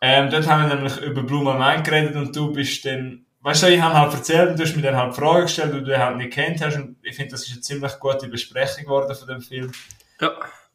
[0.00, 3.66] Ähm, dort haben wir nämlich über Blue Main geredet und du bist dann, weißt du,
[3.68, 6.18] ich habe halt erzählt und du hast mir dann halt Fragen gestellt, die du halt
[6.18, 9.40] nicht kennt hast und ich finde, das ist eine ziemlich gute Besprechung geworden von dem
[9.40, 9.72] Film.
[10.20, 10.32] Ja.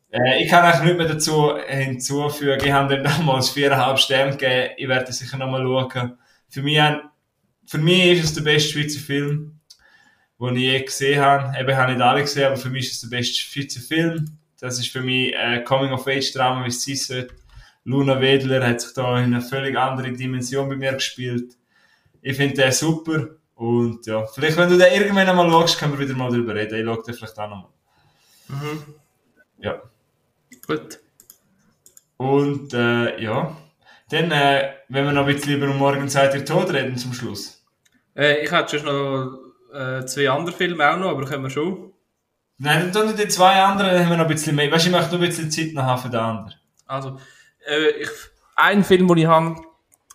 [0.09, 2.65] Äh, ich kann eigentlich nicht mehr dazu hinzufügen.
[2.65, 4.71] Ich habe dem damals viereinhalb Sterne gegeben.
[4.77, 6.17] Ich werde sicher nochmal schauen.
[6.49, 6.81] Für mich,
[7.67, 9.59] für mich ist es der beste Schweizer Film,
[10.39, 11.55] den ich je gesehen habe.
[11.59, 14.39] Eben, ich habe nicht alle gesehen, aber für mich ist es der beste Schweizer Film.
[14.59, 17.35] Das ist für mich ein äh, Coming-of-Age-Drama, wie es sein sollte.
[17.83, 21.53] Luna Wedler hat sich da in eine völlig andere Dimension bei mir gespielt.
[22.23, 23.27] Ich finde den super.
[23.55, 26.79] Und ja, vielleicht, wenn du den irgendwann einmal schaust, können wir wieder mal darüber reden.
[26.79, 27.69] Ich schaue den vielleicht auch nochmal.
[28.47, 28.95] Mhm.
[29.59, 29.81] Ja.
[30.65, 30.99] Gut.
[32.17, 33.55] Und äh, ja,
[34.09, 37.13] dann, äh, wenn wir noch ein bisschen über um morgen seid ihr tot reden zum
[37.13, 37.63] Schluss.
[38.15, 41.91] Äh, ich hätte schon noch äh, zwei andere Filme auch noch, aber können wir schon.
[42.57, 44.71] Nein, dann tun die zwei anderen, dann haben wir noch ein bisschen mehr.
[44.71, 46.55] Weißt du, ich möchte noch ein bisschen Zeit noch haben für den anderen.
[46.85, 47.19] Also,
[47.67, 48.09] äh, ich,
[48.55, 49.55] ein Film, den ich habe,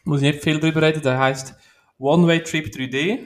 [0.05, 1.55] muss ich nicht viel darüber reden, der heißt
[1.99, 3.19] One Way Trip 3D.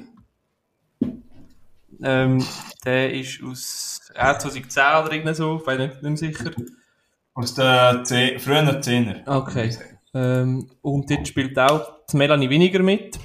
[2.04, 2.44] Ähm,
[2.84, 6.50] der ist aus äh, 2010 oder irgendwie so, ich bin nicht, nicht sicher.
[7.34, 9.26] Aus der Zeh frühen 10er.
[9.26, 9.76] Okay.
[10.14, 13.18] Ähm, und dort spielt auch Melanie weniger mit.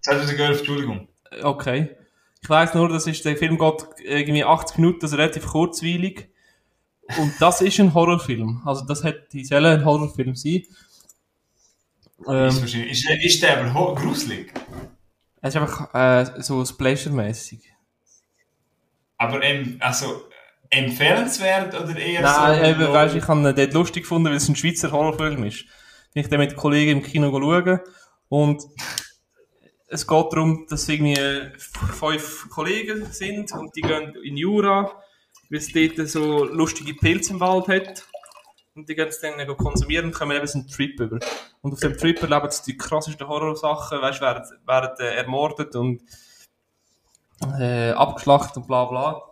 [0.00, 1.08] 2011, Entschuldigung.
[1.42, 1.96] Okay.
[2.42, 6.28] Ich weiss nur, dass ist, der Film geht irgendwie 80 Minuten, das ist relativ kurzweilig.
[7.18, 8.62] Und das ist ein Horrorfilm.
[8.64, 10.62] Also das hätte soll ein Horrorfilm sein.
[12.28, 14.52] Ähm, ist, ist, ist der aber gruselig?
[15.40, 17.60] Es ist einfach äh, so Splasher-mäßig.
[19.18, 20.24] Aber ähm, also
[20.70, 22.82] empfehlenswert oder eher Nein, so?
[22.82, 25.64] Nein, weißt, ich habe ihn dort lustig gefunden, weil es ein Schweizer Horrorfilm ist.
[26.14, 27.80] Bin ich dann mit Kollegen im Kino schauen
[28.28, 28.62] und
[29.88, 34.92] es geht darum, dass irgendwie fünf Kollegen sind und die gehen in Jura,
[35.50, 38.06] weil es dort so lustige Pilze im Wald hat.
[38.74, 41.18] Und die gehen dann konsumieren und kommen eben so einen Trip über.
[41.60, 45.76] Und auf dem Trip erleben sie die krassesten Horrorsachen, weißt du, werden, werden äh, ermordet
[45.76, 46.02] und
[47.58, 49.22] äh, abgeschlachtet und bla bla.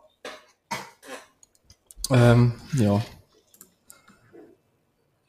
[2.11, 3.01] Ähm, ja.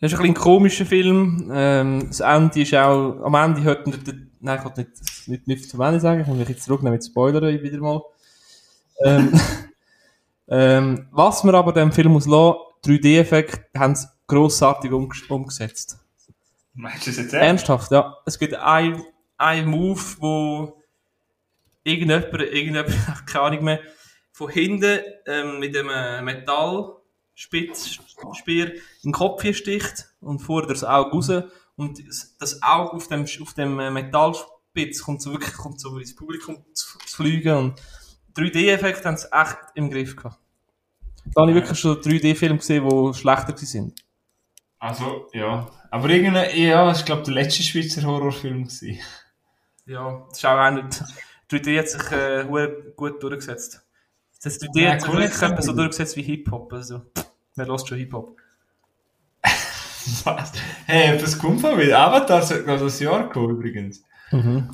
[0.02, 1.50] Das ist ein, ein komischer Film.
[1.54, 5.70] Ähm, das Ende ist auch, am Ende hört man, nein, ich kann nicht, nicht, nicht
[5.70, 8.02] zum Ende sagen, ich muss mich jetzt zurücknehmen mit Spoilern wieder mal.
[9.06, 9.40] Ähm,
[10.50, 16.00] ähm, was man aber dem Film muss lassen, 3D-Effekt, haben sie grossartig um, umgesetzt.
[16.74, 17.92] Meinst du das jetzt ernsthaft?
[17.92, 18.18] Ja.
[18.26, 19.04] Es gibt einen
[19.66, 20.82] Move, wo
[21.84, 22.90] irgendjemand, irgendjemand,
[23.28, 23.80] keine Ahnung mehr,
[24.32, 28.72] von hinten ähm, mit einem Metallspitzspeer
[29.04, 31.30] den Kopf sticht und vorher das Auge raus
[31.76, 32.02] und
[32.40, 36.66] das Auge auf dem, auf dem äh, Metallspitz kommt so wirklich kommt so ins Publikum
[36.74, 37.80] zu, zu fliegen und
[38.36, 40.40] 3D-Effekte haben sie echt im Griff gehabt.
[41.34, 43.94] Da habe ich wirklich schon 3D-Filme gesehen, die schlechter waren.
[44.80, 45.70] Also, ja.
[45.92, 48.64] Aber irgendwie, ja, das war, glaube der letzte Schweizer Horrorfilm.
[48.64, 49.00] Gewesen.
[49.86, 51.04] Ja, das ist auch nicht.
[51.52, 52.46] 3D hat sich äh,
[52.96, 53.86] gut durchgesetzt.
[54.44, 56.74] Das 3D ja, hat sich wirklich so durchgesetzt wie Hip-Hop.
[56.74, 57.02] Also,
[57.56, 58.38] wer lässt schon Hip-Hop?
[60.24, 60.52] Was?
[60.86, 61.98] Hey, das kommt von mir.
[61.98, 64.04] Avatar sollte noch das Jahr kommen, übrigens.
[64.32, 64.70] Mhm.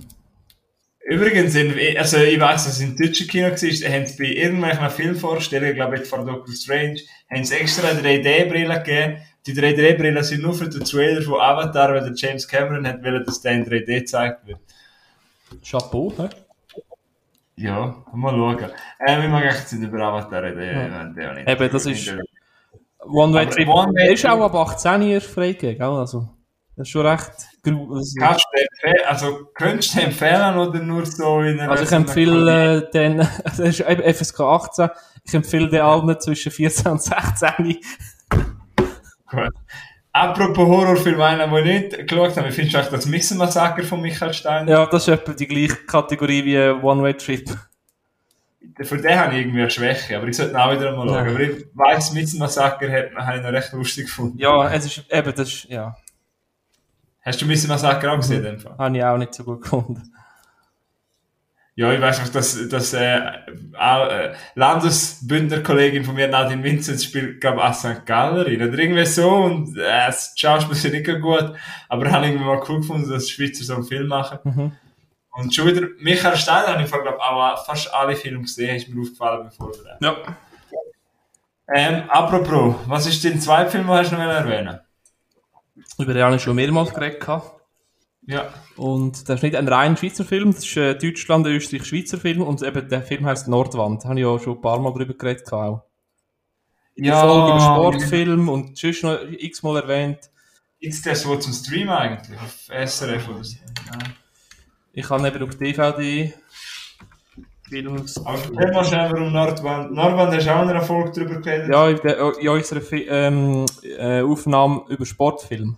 [1.10, 1.56] Übrigens,
[1.98, 5.96] also ich weiß, dass es in deutschen Kino war, haben sie bei irgendwelchen Filmvorstellungen, glaube
[5.96, 7.00] ich, von Doctor Strange,
[7.32, 9.22] haben sie extra 3D-Brillen gegeben.
[9.46, 13.24] Die 3D-Brillen sind nur für den Trailer von Avatar, weil der James Cameron hat wollen,
[13.24, 14.60] dass der in 3D gezeigt wird.
[15.64, 16.28] Chapeau, hä?
[17.56, 18.70] Ja, mal schauen.
[19.00, 21.16] Äh, wir machen echt über Avatar reden.
[21.18, 21.54] Ja.
[21.54, 22.14] Eben, das ist...
[23.00, 26.28] One Way Trip One Way ist auch ab 18 Jahre freigegeben, also...
[26.78, 27.32] Das ist schon recht
[27.64, 28.20] gruselig.
[28.20, 31.72] Kannst du empfehlen, also könntest du empfehlen oder nur so in einer...
[31.72, 34.90] Also ich empfehle äh, den, das ist FSK 18,
[35.24, 37.80] ich empfehle den allen zwischen 14 und 16.
[38.30, 39.50] Gut.
[40.12, 44.34] Apropos Horrorfilm, einer, den ich nicht geschaut habe, findest du eigentlich das Mixen-Massaker von Michael
[44.34, 44.68] Stein?
[44.68, 47.58] Ja, das ist etwa die gleiche Kategorie wie One-Way-Trip.
[48.82, 51.28] Für den habe ich irgendwie eine Schwäche, aber ich sollte ihn auch wieder mal schauen.
[51.28, 54.38] Aber ich weiss, Mixen-Massaker hat man noch recht lustig gefunden.
[54.38, 55.96] Ja, es ist eben, das ist, ja.
[57.28, 58.42] Hast du Mixen-Massaker auch gesehen?
[58.42, 58.78] Mhm.
[58.78, 60.02] Habe ich auch nicht so gut gefunden.
[61.76, 67.58] Ja, ich weiß noch, dass, dass äh, äh, Landesbündnerkollegin von mir, Nadine Vincent, spielt, glaube
[67.58, 68.06] ich, auch St.
[68.06, 71.54] Gallerin oder irgendwie so und äh, das Schauspiel ist nicht gut,
[71.90, 74.40] aber habe irgendwie mal cool gefunden, dass die Schweizer so einen Film machen.
[74.46, 74.72] Mhm.
[75.32, 78.88] Und schon wieder, Michael Steiner habe ich glaube ich, auch fast alle Filme gesehen, ist
[78.88, 80.04] mir aufgefallen beim Vorbereiten.
[80.04, 80.16] Ja.
[81.76, 84.80] Ähm, apropos, was ist dein zweiter Film, den hast du noch erwähnen
[85.98, 87.26] Über den habe ich schon mehrmals geredet.
[88.28, 88.54] Ja.
[88.76, 92.42] Und das ist nicht ein rein Schweizer Film, das ist äh, Deutschland, Österreich, Schweizer Film
[92.42, 94.04] und eben der Film heißt Nordwand.
[94.04, 95.52] Da habe ich auch schon ein paar Mal drüber geredet.
[95.54, 95.84] Auch.
[96.96, 97.22] Ja.
[97.22, 100.30] Folge über Sportfilm und sonst noch x-mal erwähnt.
[100.80, 102.38] Ist das wo zum Streamen eigentlich?
[102.40, 103.56] Auf SRF oder so?
[103.92, 104.00] Ja.
[104.94, 106.34] Ich habe eben auf DVD
[107.70, 108.18] Films.
[108.26, 109.94] Aber erzähl mal schnell, warum Nordwand.
[109.94, 111.70] Nordwand hast du auch in einer Folge drüber geredet?
[111.70, 115.78] Ja, in, der, in unserer Fi ähm, äh, Aufnahme über Sportfilm.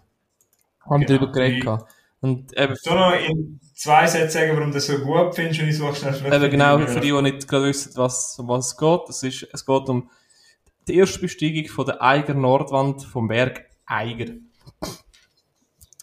[0.86, 1.20] Haben Genau.
[1.20, 1.62] darüber geredet.
[1.64, 1.92] gehabt.
[2.22, 5.70] Und eben, Du noch in zwei Sätzen sagen, warum du das so gut findest, und
[5.70, 8.78] ich suche schnell eben genau für die, die nicht gerade wissen, was, um was es
[8.78, 9.02] geht.
[9.10, 10.10] Es, ist, es geht um
[10.88, 14.34] die erste Besteigung von der Eiger Nordwand vom Berg Eiger.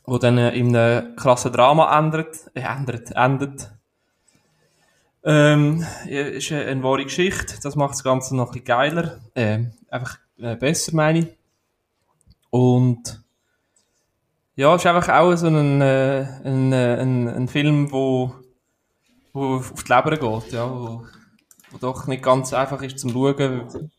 [0.05, 3.71] Wo dann äh, in einem krassen Drama ändert, äh, ändert, endet.
[5.25, 7.57] Ähm, ist eine, eine wahre Geschichte.
[7.61, 9.21] Das macht das Ganze noch ein bisschen geiler.
[9.35, 11.27] Äh, einfach äh, besser, meine ich.
[12.51, 13.23] Und
[14.57, 18.35] ja, es ist einfach auch so ein, äh, ein, äh, ein, ein Film, wo,
[19.33, 21.07] wo auf die Leber geht, ja, wo,
[21.71, 23.91] wo doch nicht ganz einfach ist zum Schauen, weil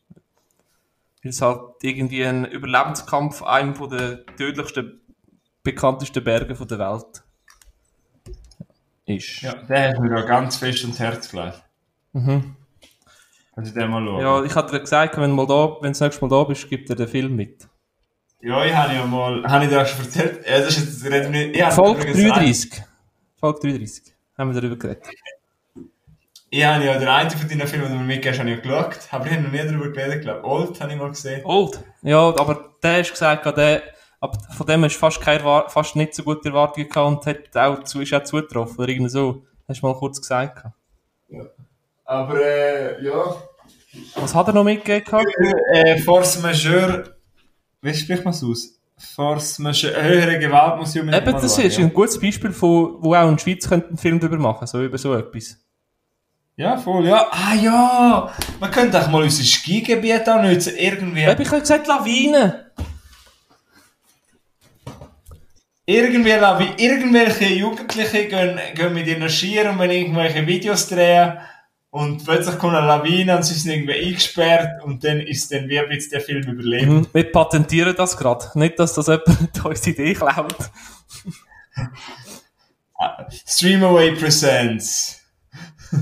[1.22, 5.00] es halt irgendwie ein Überlebenskampf einem von den tödlichsten,
[5.62, 7.22] bekanntesten Bergen von der Welt
[9.06, 9.42] ist.
[9.42, 11.62] Ja, der hat mir ja ganz fest ins Herz gelegt.
[12.12, 12.56] Mhm.
[13.54, 14.20] Kannst du den mal schauen?
[14.20, 16.68] Ja, ich hatte gesagt, wenn du mal da, wenn du das nächste Mal da bist,
[16.68, 17.68] gibt dir den Film mit.
[18.40, 20.46] Ja, ich habe ja mal, habe ich dir auch schon erzählt?
[20.48, 22.82] Ja, das ist jetzt, reden wir ich Folge übrigens ein- 33.
[23.40, 24.14] Folge 33.
[24.36, 25.04] Haben wir darüber geredet.
[26.50, 28.62] Ich habe ja den einen von deinen Filmen, den du mir mitgegeben habe ich ja
[28.62, 31.44] geschaut, aber ich habe noch nie darüber geredet, glaube Old habe ich mal gesehen.
[31.44, 31.78] Old.
[32.02, 33.82] Ja, aber der hast gesagt, der,
[34.20, 37.56] aber von dem hast du fast, keine, fast nicht so gute Erwartungen gehabt und hat
[37.56, 39.42] auch, zu, ist auch zugetroffen, oder irgendwie so.
[39.68, 40.56] Hast du mal kurz gesagt.
[40.56, 40.74] gehabt.
[42.04, 43.36] Aber, äh, ja.
[44.16, 45.04] Was hat er noch mitgegeben?
[45.04, 45.26] gehabt?
[45.74, 47.17] Äh, Force Majeure,
[47.82, 48.74] wie spricht man es aus?
[48.98, 51.84] Force Majeure, höhere Gewalt muss ich unbedingt Eben, das schauen, ist ja.
[51.84, 54.98] ein gutes Beispiel, von, wo auch in Schweiz könnte einen Film darüber machen, so über
[54.98, 55.56] so etwas.
[56.56, 57.28] Ja, voll, ja.
[57.30, 58.34] Ah, ja!
[58.58, 61.22] Man könnte auch mal unser Skigebiet auch nutzen, irgendwie.
[61.22, 62.72] Eben, ich habe gesagt, Lawine.
[65.86, 71.38] Irgendwie, wie irgendwelche Jugendliche gehen, gehen mit ihren Skiern und wenn irgendwelche Videos drehen
[71.98, 75.80] und plötzlich kommt eine Lawine und sie sind irgendwie eingesperrt und dann ist dann wie
[75.88, 76.86] bisschen der Film überlebt.
[76.86, 77.06] Mhm.
[77.12, 78.46] Wir patentieren das gerade.
[78.54, 80.70] Nicht, dass das jemand unsere Idee klaut.
[83.44, 85.20] Streamaway Presents.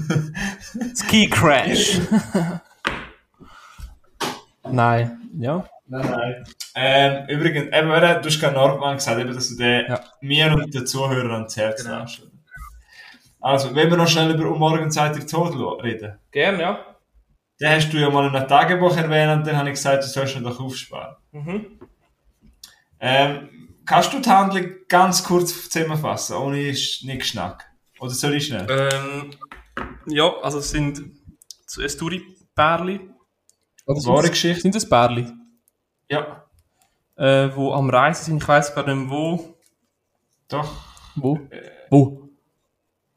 [0.97, 1.99] Ski Crash.
[4.71, 5.65] Nein, ja.
[5.89, 6.45] Nein, nein.
[6.75, 10.01] Ähm, übrigens, eben, du hast gerade Nordmann gesagt, eben, dass du den Ja.
[10.21, 12.05] mir und den Zuhörern ans Herz Genau.
[13.47, 16.19] Also, wenn wir noch schnell über «Um Morgenzeitung Tod lo- reden.
[16.33, 16.85] Gern, ja.
[17.61, 20.09] Den hast du ja mal in einem Tagebuch erwähnt und dann habe ich gesagt, du
[20.09, 21.15] sollst ihn doch aufsparen.
[21.31, 21.79] Mhm.
[22.99, 27.71] Ähm, kannst du die Handlung ganz kurz zusammenfassen, ohne nicht Schnack?
[28.01, 28.67] Oder soll ich schnell?
[28.69, 29.31] Ähm,
[30.07, 33.01] ja, also es sind ein Story-Pärli.
[33.87, 34.61] Oder Wahre sind- Geschichte?
[34.63, 35.33] Sind es Pärli?
[36.09, 36.43] Ja,
[37.17, 39.57] Äh, wo am Reisen sind, ich weiß gar nicht wo.
[40.49, 40.69] doch.
[41.15, 41.39] Wo?
[41.91, 42.26] Wo?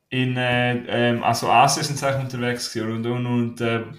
[0.10, 3.96] In äh, ähm, also Asien sind sie unterwegs gewesen, und, und, und ähm,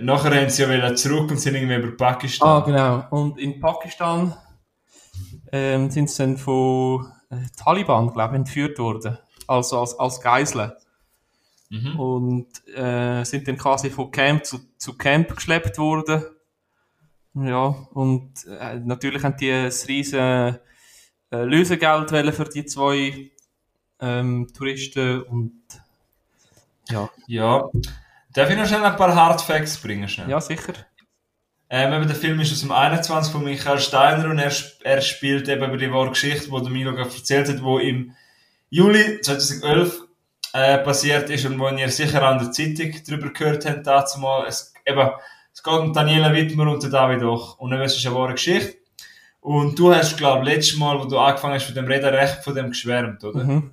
[0.00, 2.48] nachher haben sie ja wieder zurück und sind irgendwie über Pakistan.
[2.48, 3.04] Ah, genau.
[3.10, 4.34] Und in Pakistan
[5.52, 9.18] ähm, sind sie dann von äh, Taliban, glaube ich, entführt worden.
[9.46, 10.72] Also als, als Geiseln.
[11.68, 12.00] Mhm.
[12.00, 16.22] Und äh, sind dann quasi von Camp zu, zu Camp geschleppt worden.
[17.34, 20.58] Ja, und äh, natürlich haben die ein riesen äh,
[21.30, 23.30] Lösegeld für die zwei
[24.02, 25.52] ähm, Touristen und
[26.90, 27.70] ja, Ja.
[28.34, 30.08] Darf ich noch schnell ein paar Hard Facts bringen?
[30.08, 30.28] Schnell?
[30.28, 30.72] ja sicher.
[31.68, 34.52] Ähm, der Film ist aus dem 21 von Michael Steiner und er,
[34.84, 38.14] er spielt eben über die wahre Geschichte, die der Milo gerade erzählt hat, wo im
[38.68, 40.02] Juli 2011
[40.52, 44.46] äh, passiert ist und wo ihr sicher an der Zeitung darüber gehört habt, dazu mal.
[44.46, 45.10] Es, eben,
[45.52, 47.58] es geht um Daniela Wittmer und den David auch.
[47.58, 48.76] Und es ist eine wahre Geschichte.
[49.40, 52.44] Und du hast, glaube ich, letztes Mal, wo du angefangen hast, von dem Reden recht
[52.44, 53.44] von dem geschwärmt, oder?
[53.44, 53.70] Mhm.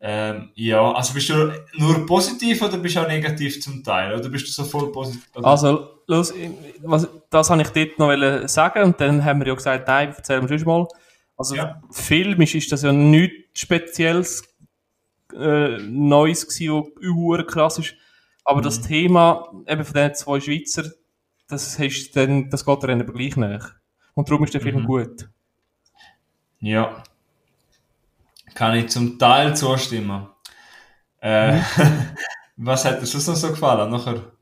[0.00, 4.16] Ähm, ja, also bist du nur positiv oder bist du auch negativ zum Teil?
[4.16, 5.28] Oder bist du so voll positiv?
[5.42, 6.32] Also, los,
[6.82, 10.48] was, das habe ich dort noch sagen und dann haben wir ja gesagt, nein, erzählen
[10.48, 10.86] wir schon mal.
[11.36, 11.82] Also, Ja.
[11.90, 14.42] filmisch ist das ja nichts Spezielles,
[15.34, 17.94] äh, Neues gewesen, was krass ist.
[18.44, 20.84] Aber das Thema eben von den zwei Schweizer,
[21.48, 23.72] das, hast dann, das geht dann aber gleich nach.
[24.14, 24.86] Und darum ist der Film Mhm.
[24.86, 25.28] gut.
[26.60, 27.02] Ja.
[28.58, 30.26] Kann ich zum Teil zustimmen.
[31.20, 31.60] Äh,
[32.56, 33.88] was hat dir sonst noch so gefallen?
[33.88, 34.32] Nachher?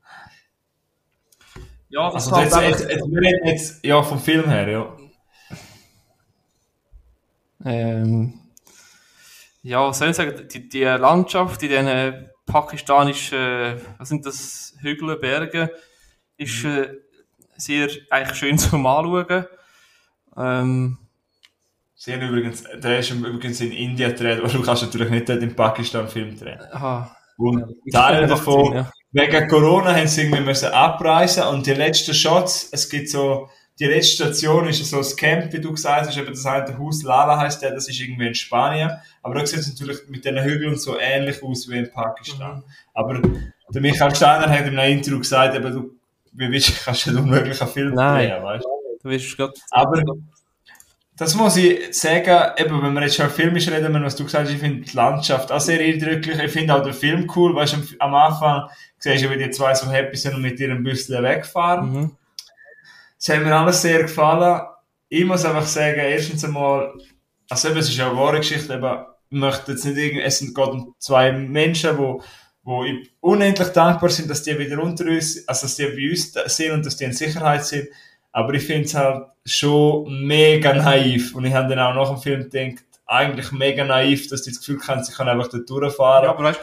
[1.89, 4.97] Ja, Also jetzt, jetzt, jetzt, wir reden jetzt, ja, vom Film her, ja.
[7.63, 8.39] Ähm,
[9.61, 15.15] ja, was soll ich sagen, die, die Landschaft in diesen pakistanischen, was sind das, Hügel,
[15.17, 15.71] Berge,
[16.37, 16.91] ist äh,
[17.55, 19.45] sehr eigentlich schön zum Anschauen.
[20.35, 20.97] Ähm,
[21.99, 25.41] Sie haben übrigens, der ist übrigens in Indien gedreht, aber du kannst natürlich nicht dort
[25.41, 26.59] in Pakistan Film drehen.
[26.71, 28.91] aha, Und ja, Teil macht davon, Sinn, ja.
[29.13, 33.85] wegen Corona haben sie irgendwie müssen abreisen und die letzten Shots, es gibt so, die
[33.85, 37.39] letzte Station ist so das Camp, wie du gesagt hast, eben das eine Haus, Lala
[37.39, 38.91] heißt der, das ist irgendwie in Spanien,
[39.23, 42.63] aber da sieht es natürlich mit den Hügeln so ähnlich aus wie in Pakistan.
[42.93, 43.19] Aber
[43.73, 45.91] der Michael Steiner hat in einem Interview gesagt, eben, du,
[46.33, 48.29] wie willst, kannst du einen unmöglichen Film Nein.
[48.29, 48.69] drehen, weißt du?
[49.01, 49.53] Du wirst gerade.
[49.71, 50.03] Aber
[51.17, 54.45] das muss ich sagen, eben, wenn wir jetzt schon filmisch reden, wenn was du gesagt
[54.45, 56.37] hast, ich finde die Landschaft auch sehr eindrücklich.
[56.37, 59.73] Ich finde auch den Film cool, weißt du, am, Anfang siehst du, wie die zwei
[59.73, 61.91] so happy sind und mit ihrem Büsschen wegfahren.
[61.91, 62.11] Mhm.
[63.17, 64.61] Das hat mir alles sehr gefallen.
[65.09, 66.93] Ich muss einfach sagen, erstens einmal,
[67.49, 70.37] also eben, es ist ja eine wahre Geschichte, aber ich möchte jetzt nicht irgendwie, es
[70.37, 72.21] sind gerade zwei Menschen, wo,
[72.61, 76.31] wo ich unendlich dankbar sind, dass die wieder unter uns, also dass die bei uns
[76.55, 77.87] sind und dass die in Sicherheit sind.
[78.31, 81.35] Aber ich finde es halt schon mega naiv.
[81.35, 84.59] Und ich habe dann auch nach dem Film gedacht, eigentlich mega naiv, dass die das
[84.59, 86.25] Gefühl haben, sie können einfach da durchfahren.
[86.25, 86.59] Ja, aber weißt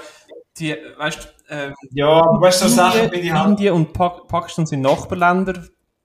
[0.58, 3.50] die, weißt ähm, Ja, aber weißt du, so Sachen bin ich Indien, halt.
[3.50, 5.64] Indien und Pak Pakistan sind Nachbarländer,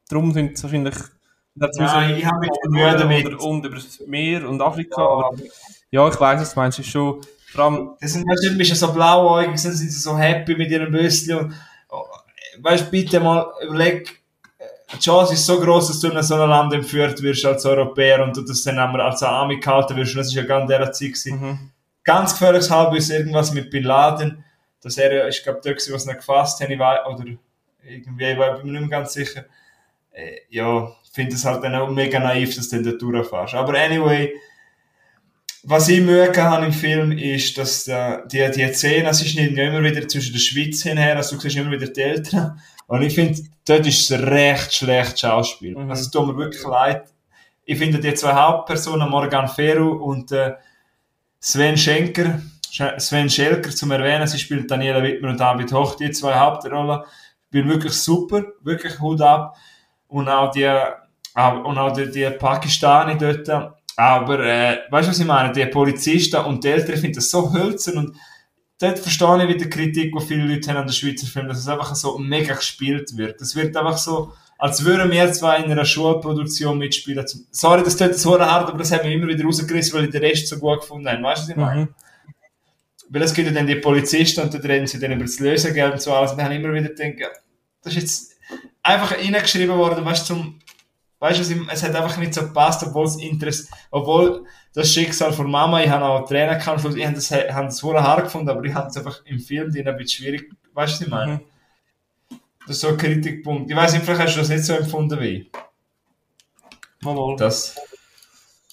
[0.10, 0.96] darum sind es wahrscheinlich
[1.56, 3.26] Nein, ich habe mich Mühe damit.
[3.26, 5.32] oder, und über das Meer und Afrika, aber
[5.92, 8.76] ja, ich weiß, was du meinst, ist schon, vor allem, Das sind weißt du, ja
[8.76, 11.54] so blauäugig, sind sie so happy mit ihrem Büsschen und,
[11.90, 12.06] oh,
[12.60, 14.22] weißt du, bitte mal überleg,
[14.94, 18.24] die Chance ist so groß, dass du in so einem Land entführt wirst als Europäer
[18.24, 20.92] und du das dann einmal als Army gehalten wirst und das ist ja ganz der
[20.92, 21.40] Zeit gewesen.
[21.42, 21.72] mhm.
[22.04, 24.44] Ganz gefährliches Halbwissen, irgendwas mit Bin Laden,
[24.82, 27.26] dass er, ich glaube, gewesen, was ihn gefasst hat, ich weiß, oder
[27.84, 29.46] irgendwie, ich war- bin mir nicht mehr ganz sicher.
[30.12, 33.54] Äh, ja, ich finde es halt dann auch mega naiv, dass du da durchfährst.
[33.54, 34.34] Aber anyway,
[35.64, 39.58] was ich mögen habe im Film ist, dass äh, die, die Szene, es ist nicht
[39.58, 42.60] immer wieder zwischen der Schweiz hinher, also du siehst immer wieder die Eltern.
[42.90, 45.76] Und ich finde, dort ist es recht schlecht Schauspiel.
[45.78, 45.90] Mhm.
[45.90, 47.04] Also es tut mir wirklich leid.
[47.66, 50.54] Ich finde die zwei Hauptpersonen, Morgan Ferru und äh,
[51.40, 56.10] Sven Schenker, Sch- Sven Schelker zum Erwähnen, sie spielt Daniela Wittmer und David Hoch, die
[56.12, 57.02] zwei Hauptrollen,
[57.48, 59.56] spielen wirklich super, wirklich Hut ab.
[60.08, 63.48] Und auch die, auch- und auch die, die Pakistani dort.
[63.96, 65.52] Aber, äh, weißt du, was ich meine?
[65.54, 68.16] Die Polizisten und die Eltern finden das so hölzern und
[68.80, 71.60] dort verstehe ich wieder die Kritik, die viele Leute haben an den Schweizer Film, dass
[71.60, 73.40] es einfach so mega gespielt wird.
[73.42, 77.26] Es wird einfach so, als würden wir zwei in einer Schulproduktion mitspielen.
[77.52, 80.24] Sorry, das tut so hart, aber das haben wir immer wieder rausgerissen, weil ich den
[80.24, 81.22] Rest so gut gefunden habe.
[81.22, 81.82] Weißt du, was ich meine?
[81.82, 81.96] Mhm.
[83.12, 85.94] Weil es gibt ja dann die Polizisten und dann reden sie dann über das Lösegeld
[85.94, 86.32] und so alles.
[86.32, 87.42] Und dann habe ich immer wieder gedacht,
[87.82, 88.36] das ist jetzt
[88.84, 90.60] einfach reingeschrieben worden, weißt du, zum,
[91.20, 95.50] weißt du, es hat einfach nicht so gepasst, obwohl es Interesse, obwohl das Schicksal von
[95.50, 98.64] Mama, ich habe auch Tränen gehabt, ich habe das, habe das wohl hart gefunden, aber
[98.64, 101.34] ich habe es einfach im Film drin ein bisschen schwierig, weißt du, was ich meine?
[101.34, 101.40] Mhm.
[102.68, 103.70] Das ist so ein Kritikpunkt.
[103.72, 105.50] Ich weiß nicht, vielleicht hast du das nicht so empfunden wie
[107.02, 107.36] mal.
[107.38, 107.76] Das.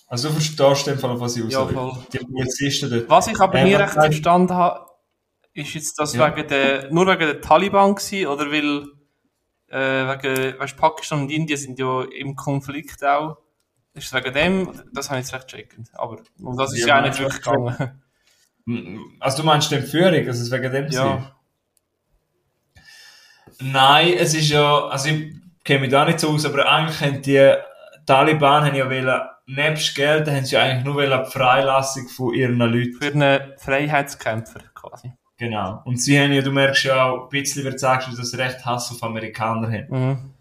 [0.09, 1.93] Also du verstehst den Fall, was ich Ja, voll.
[2.13, 3.09] Die Polizisten dort.
[3.09, 4.87] Was ich aber Ähm, nie recht verstanden habe,
[5.55, 6.37] ist jetzt das Ja.
[6.37, 8.87] wegen der, nur wegen der Taliban gewesen, oder weil,
[9.69, 13.39] äh, wegen, weißt, Pakistan und Indien sind ja im Konflikt auch.
[13.97, 14.83] Ist es wegen dem?
[14.93, 15.89] Das habe ich jetzt recht checkend.
[15.95, 18.03] Aber, um das ist Ja, ja, nicht wirklich gegangen.
[19.21, 21.33] Also du meinst die Entführung, also es wegen dem Ja.
[23.61, 25.33] Nein, es ist ja, also ich
[25.65, 27.55] kenne mich da nicht so aus, aber eigentlich haben die
[28.05, 32.35] Taliban haben ja wollen, nebst Geld, haben sie ja eigentlich nur wollen die Freilassung von
[32.35, 32.99] ihren Leuten.
[33.01, 35.13] Für einen Freiheitskämpfer, quasi.
[35.39, 35.83] Genau.
[35.85, 38.37] Und sie haben ja, du merkst ja auch, ein bisschen, wie du sagst, dass sie
[38.37, 39.87] recht Hass auf Amerikaner haben.
[39.89, 40.36] Mhm.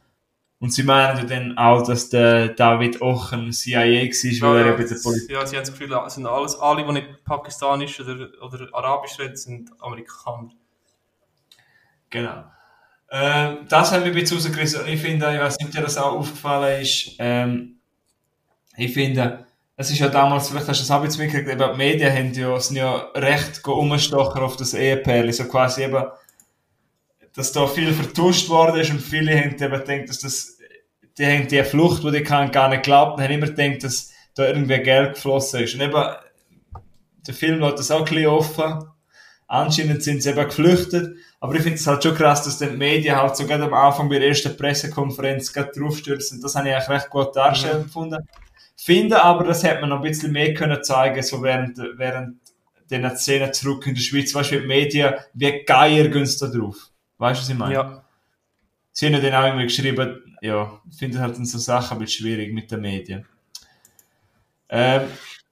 [0.60, 4.74] Und sie meinen ja dann auch, dass der David Ochen CIA war, weil er Ja,
[4.74, 5.34] eben der Polizei...
[5.34, 9.20] ja, sie haben das Gefühl, es sind alles, alle, die nicht pakistanisch oder, oder arabisch
[9.20, 10.50] reden, sind Amerikaner.
[12.10, 12.46] Genau.
[13.12, 14.82] Ähm, das haben wir ein bisschen rausgerissen.
[14.82, 17.80] Und ich finde, ich weiß nicht, ob dir das auch aufgefallen ist, ähm,
[18.78, 19.46] ich finde,
[19.78, 22.34] es ist ja damals, vielleicht hast du das auch bisschen mitgekriegt, eben die Medien haben
[22.34, 26.04] ja, sind ja recht umgestochen auf das Ehepärchen, so quasi eben,
[27.36, 30.58] dass da viel vertuscht worden ist und viele haben eben gedacht, dass das,
[31.18, 34.12] die haben die Flucht, die die kann, gar nicht geglaubt und haben immer gedacht, dass
[34.36, 35.76] da irgendwie Geld geflossen ist.
[35.76, 36.04] Und eben,
[37.28, 38.90] der Film lässt das auch ein bisschen offen.
[39.48, 41.18] Anscheinend sind sie eben geflüchtet.
[41.40, 44.10] Aber ich finde es halt schon krass, dass die Medien halt so gerade am Anfang
[44.10, 46.42] bei der ersten Pressekonferenz gerade draufstürzen.
[46.42, 48.28] Das habe ich eigentlich recht gut darstellen gefunden.
[48.76, 52.40] Finde aber, das hätte man noch ein bisschen mehr können zeigen, so während, während
[52.90, 54.34] den Szenen zurück in der Schweiz.
[54.34, 56.92] Weißt du, wie die Medien, wie geil gehen da drauf?
[57.18, 57.74] Weißt du, was ich meine?
[57.74, 58.04] Ja.
[58.92, 62.26] Sie haben ja dann auch immer geschrieben, ja, ich finde halt so Sachen ein bisschen
[62.26, 63.26] schwierig mit den Medien.
[64.70, 65.02] Ähm,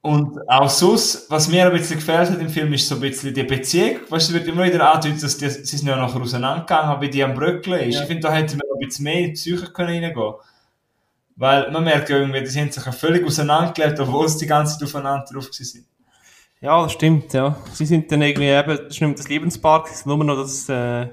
[0.00, 3.32] Und auch sonst, was mir ein bisschen gefällt hat im Film, ist so ein bisschen
[3.32, 4.00] die Beziehung.
[4.10, 7.00] Weißt du, es wird immer wieder angedeutet, dass die, sie sind ja nachher auseinandergegangen, aber
[7.00, 7.94] wie die am Bröckeln ist.
[7.94, 8.02] Ja.
[8.02, 10.34] Ich finde, da hätte man ein bisschen mehr in die Psyche können reingehen
[11.36, 14.74] Weil man merkt ja irgendwie, die sind sich ja völlig auseinandergelebt, obwohl sie die ganze
[14.74, 15.86] Zeit aufeinander drauf sind.
[16.60, 17.56] Ja, das stimmt, ja.
[17.72, 20.36] Sie sind dann irgendwie eben, das ist nicht mehr das Lebenspaar, es ist nur noch
[20.36, 21.08] das, äh,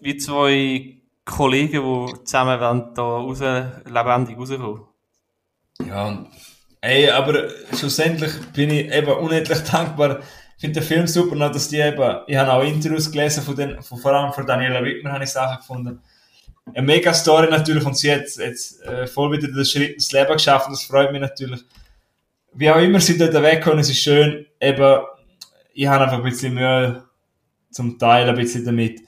[0.00, 4.82] wie zwei Kollegen, die zusammen da raus, lebendig rauskommen.
[5.86, 6.26] Ja,
[6.80, 10.20] ey, aber schlussendlich bin ich eben unendlich dankbar.
[10.56, 13.56] Ich finde den Film super, noch, dass die eben, ich habe auch Interviews gelesen von
[13.56, 16.02] den, von, vor allem von Daniela Wittmer habe ich Sachen gefunden.
[16.74, 20.32] Eine mega Story natürlich und sie hat jetzt äh, voll wieder den Schritt ins Leben
[20.32, 21.60] geschafft und das freut mich natürlich.
[22.52, 25.00] Wie auch immer sie dort wegkommen, es ist schön, eben,
[25.72, 27.04] ich habe einfach ein bisschen Mühe
[27.70, 29.00] zum Teil ein bisschen damit.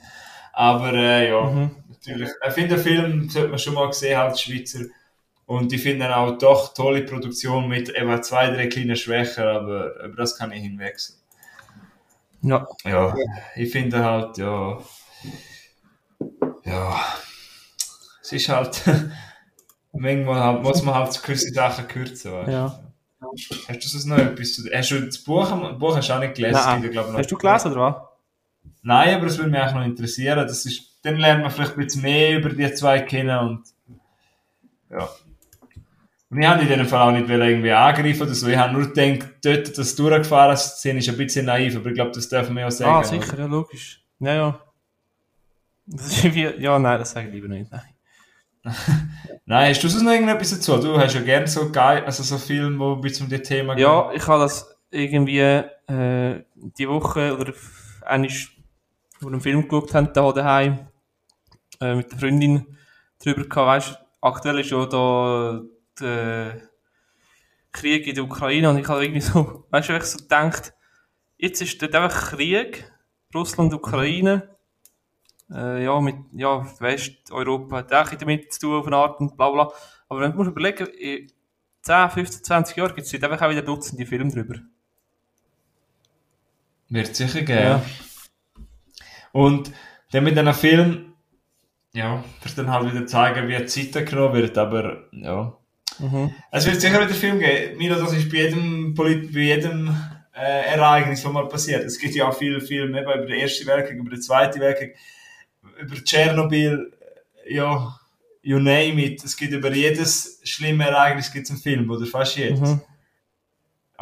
[0.53, 1.71] Aber äh, ja, Mhm.
[1.89, 2.31] natürlich.
[2.47, 4.85] Ich finde, den Film sollte man schon mal gesehen haben, Schweizer.
[5.47, 10.03] Und ich finde ihn auch doch tolle Produktion mit eben zwei, drei kleinen Schwächen, aber
[10.05, 11.19] über das kann ich hinwechseln.
[12.43, 12.67] Ja.
[12.85, 13.15] Ja,
[13.55, 14.79] ich finde halt, ja,
[16.65, 17.01] ja,
[18.23, 18.83] es ist halt,
[19.93, 22.53] manchmal halt, muss man halt gewisse Sachen kürzen, weißt du.
[22.53, 22.79] ja.
[23.69, 26.19] Hast du sonst noch etwas zu, hast du das Buch, das Buch hast du auch
[26.19, 26.57] nicht gelesen?
[26.59, 26.85] es Nein.
[26.85, 27.97] ich, noch- Hast du gelesen, oder was?
[28.83, 30.47] Nein, aber es würde mich auch noch interessieren.
[30.47, 33.63] Das ist, dann lernt man vielleicht ein bisschen mehr über die zwei kennen und
[34.91, 35.09] ja.
[36.31, 38.49] Und ich habe in diesem Fall auch nicht irgendwie angreifen oder so.
[38.49, 42.13] Ich habe nur gedacht, dort das durchgefahren sehen, ist ein bisschen naiv, aber ich glaube,
[42.13, 42.91] das dürfen wir auch sagen.
[42.91, 44.03] Ah, sicher, ja, logisch.
[44.19, 44.61] Ja, ja.
[45.85, 47.71] Das ist wie, ja, nein, das sage ich lieber nicht.
[47.71, 47.83] Nein.
[49.45, 50.77] Nein, hast du sonst noch irgendetwas dazu?
[50.79, 53.77] Du hast ja gerne so geil, also so Filme, wo ein bisschen um das Thema
[53.77, 57.53] Ja, ich habe das irgendwie äh, die Woche oder
[58.07, 58.52] eigentlich,
[59.23, 60.89] wo wir einen Film geschaut haben, da daheim
[61.81, 62.77] äh, mit der Freundin
[63.23, 63.57] drüber gehabt.
[63.57, 65.61] Weißt, aktuell ist ja da
[66.01, 66.61] der
[67.71, 70.75] Krieg in der Ukraine und ich habe irgendwie so, weißt du, ich so gedacht,
[71.39, 72.91] jetzt ist dort einfach Krieg,
[73.35, 74.57] Russland, Ukraine.
[75.51, 79.51] Äh, ja, mit, ja, Westeuropa hat auch damit zu tun auf eine Art und bla
[79.51, 79.73] bla.
[80.09, 81.31] Aber wenn du musst überlegen, in
[81.83, 84.61] 10, 15, 20 Jahren gibt es einfach auch wieder Dutzende Filme drüber.
[86.89, 87.63] Wird sicher geben.
[87.63, 87.83] Ja.
[89.33, 89.73] Und
[90.13, 91.15] dann mit einem Film,
[91.95, 95.57] ja, wird dann halt wieder zeigen, wie die Zeit genommen wird, aber ja.
[95.99, 96.33] Mhm.
[96.51, 97.77] Es wird sicher wieder Film geben.
[97.77, 99.95] Milo, das ist bei jedem, Polit bei jedem
[100.35, 101.85] äh, Ereignis, was mal passiert.
[101.85, 104.97] Es gibt ja auch viele Filme eben über den Ersten Weltkrieg, über den Zweiten Weltkrieg,
[105.81, 106.93] über Tschernobyl,
[107.45, 107.99] äh, ja,
[108.43, 109.23] you name it.
[109.25, 112.61] Es gibt über jedes schlimme Ereignis gibt's einen Film, oder fast jedes.
[112.61, 112.81] Mhm.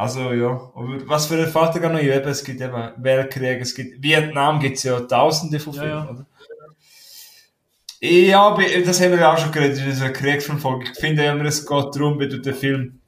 [0.00, 3.74] Also ja, aber was für ein Vater gar noch eben, es gibt eben Weltkrieg, es
[3.74, 6.10] gibt Vietnam gibt es ja tausende von Ja, Filmen, ja.
[6.10, 6.26] oder?
[8.00, 10.84] Ja, das haben wir ja auch schon geredet in dieser Kriegsverfolgung.
[10.90, 13.00] Ich finde immer, es geht darum, wie du den Film,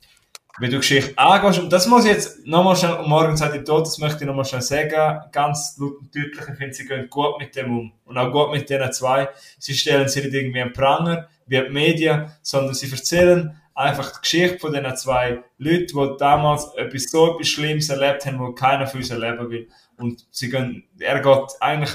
[0.59, 1.61] wie du Geschichte angehst.
[1.61, 4.27] Und das muss ich jetzt nochmal schnell, und morgen seid ihr tot, das möchte ich
[4.27, 5.23] nochmal schnell sagen.
[5.33, 7.93] Ganz deutlich, ich finde, sie gehen gut mit dem um.
[8.05, 9.31] Und auch gut mit denen zwei.
[9.59, 14.21] Sie stellen sie nicht irgendwie einen Pranger, wie die Medien, sondern sie erzählen einfach die
[14.21, 18.87] Geschichte von diesen zwei Leuten, die damals etwas so etwas Schlimmes erlebt haben, wo keiner
[18.87, 19.69] von uns erleben will.
[19.97, 21.95] Und sie gehen, er geht eigentlich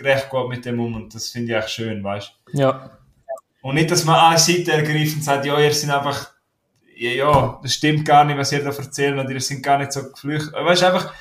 [0.00, 2.58] recht, gut mit dem um und das finde ich echt schön, weißt du.
[2.58, 2.90] Ja.
[3.62, 6.30] Und nicht, dass man eine Seite ergreift und sagt, ja, ihr seid einfach,
[6.96, 9.92] ja, ja, das stimmt gar nicht, was ihr da erzählt und ihr seid gar nicht
[9.92, 10.52] so geflüchtet.
[10.52, 11.14] Weißt du, einfach,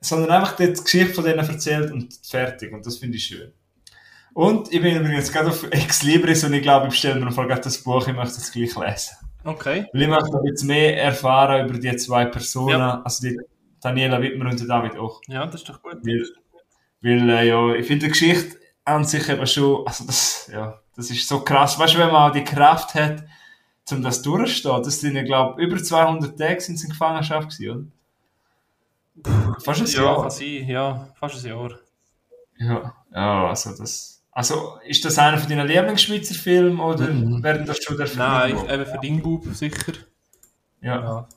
[0.00, 2.72] sondern einfach die Geschichte von denen erzählt und fertig.
[2.72, 3.52] Und das finde ich schön.
[4.34, 7.34] Und ich bin übrigens gerade auf Ex Libris und ich glaube, ich bestelle mir noch
[7.34, 9.16] gerade das Buch, ich möchte es gleich lesen.
[9.48, 9.86] Okay.
[9.92, 13.02] Weil ich möchte jetzt mehr erfahren über die zwei Personen, Ja.
[13.02, 13.38] also die
[13.80, 15.20] Daniela Wittmer und David auch.
[15.28, 15.98] Ja, das ist doch gut.
[16.04, 16.26] Weil,
[17.00, 21.10] weil äh, ja, ich finde die Geschichte an sich eben schon, also das, ja, das
[21.10, 21.78] ist so krass.
[21.78, 23.24] Weißt du, wenn man auch die Kraft hat,
[23.90, 27.92] um das durchzustehen, das sind ja, glaube über 200 Tage sind sie in Gefangenschaft gewesen,
[29.24, 29.56] oder?
[29.60, 30.20] Fast ein Ja, Jahr.
[30.22, 31.70] kann sein, ja, fast ein Jahr.
[32.58, 37.42] Ja, ja, also das, also ist das einer von deinen Lieblingsschweizer Filmen oder Mhm.
[37.42, 38.70] werden das schon der Nein, Film?
[38.70, 39.92] eben für Dingbub sicher.
[40.80, 40.94] Ja.
[41.02, 41.28] Ja.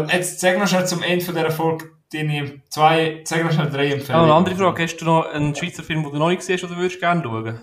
[0.00, 3.70] ja, jetzt sag noch schnell zum Ende von dieser Folge deine zwei, sag noch schnell
[3.70, 4.24] drei Ah, Empfehlungen.
[4.24, 6.64] eine andere Frage, hast du noch einen Schweizer Film, den du noch nicht gesehen hast
[6.64, 7.60] oder würdest gerne schauen?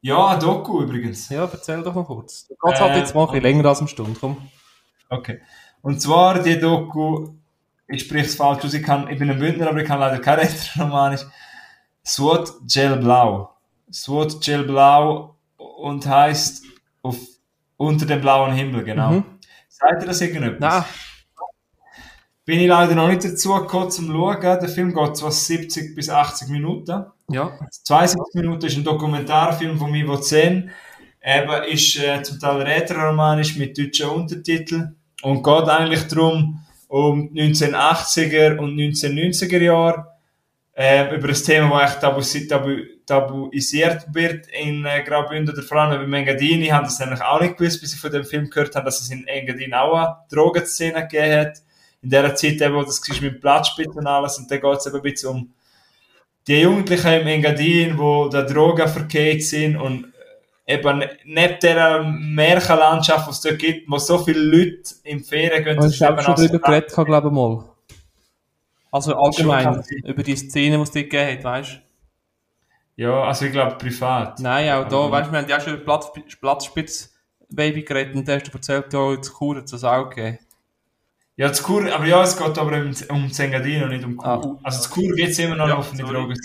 [0.00, 1.28] Ja, ein Doku übrigens.
[1.28, 2.48] Ja, erzähl doch mal kurz.
[2.48, 4.36] Da geht halt Äh, jetzt mal ein bisschen länger als eine Stunde, komm.
[5.10, 5.40] Okay.
[5.80, 7.28] Und zwar die Doku,
[7.86, 10.18] ich spreche es falsch aus, ich, kann, ich bin ein Bündner, aber ich kann leider
[10.18, 11.20] kein Rätselromanisch.
[12.04, 13.50] SWAT Gel Blau.
[13.92, 16.64] SWAT Gel Blau und heißt
[17.02, 17.18] auf,
[17.76, 19.12] unter dem blauen Himmel, genau.
[19.12, 19.24] Mhm.
[19.68, 20.60] Seid ihr das irgendetwas?
[20.60, 20.84] Nein.
[22.44, 24.40] Bin ich leider noch nicht dazu gekommen zum Schauen.
[24.40, 27.04] Der Film geht zwar 70 bis 80 Minuten.
[27.30, 27.56] Ja.
[27.84, 30.70] 72 Minuten ist ein Dokumentarfilm von Mivo 10.
[31.24, 34.96] Eben ist äh, zum Teil rätoromanisch mit deutschen Untertiteln.
[35.22, 40.11] und geht eigentlich darum, um 1980er und 1990er Jahre,
[40.74, 45.78] äh, über ein Thema, das echt tabu, tabu, tabuisiert wird in äh, Graubünden oder vor
[45.78, 46.62] allem bei Engadin.
[46.62, 49.00] Ich habe das nämlich auch nicht gewusst, bis ich von dem Film gehört habe, dass
[49.00, 51.58] es in Engadin auch eine Drogenszene gegeben hat.
[52.00, 54.86] In der Zeit, eben, wo das war mit Platzspitze und alles, und da geht es
[54.86, 55.52] eben ein bisschen um
[56.48, 60.12] die Jugendlichen im Engadin, die da Drogen verkehrt sind und
[60.66, 65.76] eben neben dieser Märchenlandschaft, die es dort gibt, wo so viele Leute im Ferien gehen.
[65.76, 67.71] Das ist auch schon darüber geredet, glaube ich mal.
[68.92, 73.02] Also allgemein, über die Szene, die es dort gegeben hat, weißt du?
[73.02, 74.38] Ja, also ich glaube privat.
[74.38, 78.34] Nein, auch da, weißt du, wir haben ja schon über Platz, Platzspitz-Baby geredet und da
[78.34, 80.38] hast du erzählt, ja, jetzt Kur hat es auch gegeben.
[81.36, 84.28] Ja, das Kur, aber ja, es geht aber um, um Zengadin und nicht um Kur.
[84.28, 86.38] Ah, also das Kur geht es immer noch ja, auf die Drogen.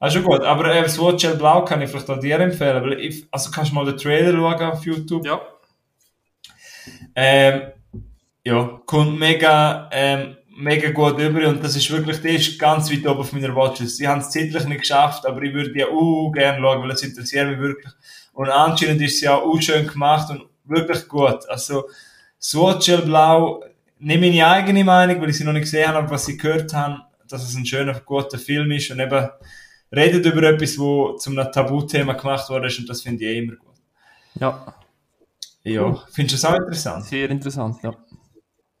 [0.00, 3.24] Also gut, aber äh, das Watchel Blau kann ich vielleicht auch dir empfehlen, weil ich,
[3.30, 5.24] also kannst du mal den Trailer schauen auf YouTube.
[5.24, 5.40] Ja.
[7.14, 7.70] Ähm,
[8.44, 13.06] ja, kommt mega, ähm, mega gut über und das ist wirklich, der ist ganz weit
[13.06, 13.96] oben auf meiner Watchlist.
[13.96, 17.02] Sie haben es zeitlich nicht geschafft, aber ich würde ja auch gerne schauen, weil es
[17.02, 17.92] interessiert mich wirklich.
[18.32, 21.48] Und anscheinend ist es ja auch schön gemacht und wirklich gut.
[21.48, 21.84] Also,
[22.40, 23.62] Swatchel Blau,
[23.98, 26.72] nicht meine eigene Meinung, weil ich sie noch nicht gesehen habe, aber was ich gehört
[26.74, 29.28] habe, dass es ein schöner, guter Film ist und eben
[29.94, 33.56] redet über etwas, wo zum Tabuthema gemacht worden ist und das finde ich eh immer
[33.56, 33.74] gut.
[34.34, 34.74] Ja.
[35.64, 37.04] Ja, findest du das auch interessant?
[37.04, 37.94] Sehr interessant, ja.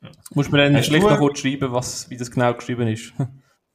[0.02, 0.10] Ja.
[0.34, 3.12] Muss mir dann schlecht noch kurz schreiben, was, wie das genau geschrieben ist.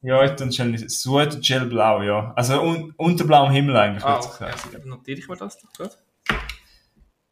[0.02, 2.32] ja, dann schnell Sud Gel Blau, ja.
[2.36, 4.04] Also un unter blauem Himmel eigentlich.
[4.04, 4.44] Ah, okay.
[4.44, 5.98] Also, notiere ich mir das doch gut.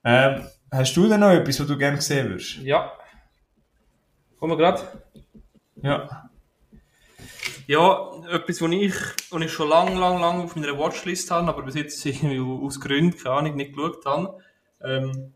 [0.05, 2.59] Ähm, hast du denn noch etwas, was du gerne sehen würdest?
[2.59, 2.93] Ja.
[4.39, 4.83] Kommen wir gerade.
[5.83, 6.31] Ja.
[7.67, 8.95] Ja, etwas, was ich,
[9.31, 12.81] was ich schon lang, lang, lang auf meiner Watchlist habe, aber bis jetzt irgendwie aus
[12.81, 14.39] Gründen, keine Ahnung, nicht geschaut habe,
[14.83, 15.33] ähm,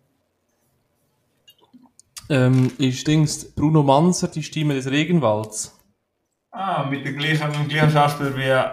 [2.31, 5.76] ähm, ist Dings Bruno Manser, die Stimme des Regenwalds.
[6.53, 8.70] Ah, mit, der gleichen, mit dem gleichen Schauspieler wie äh,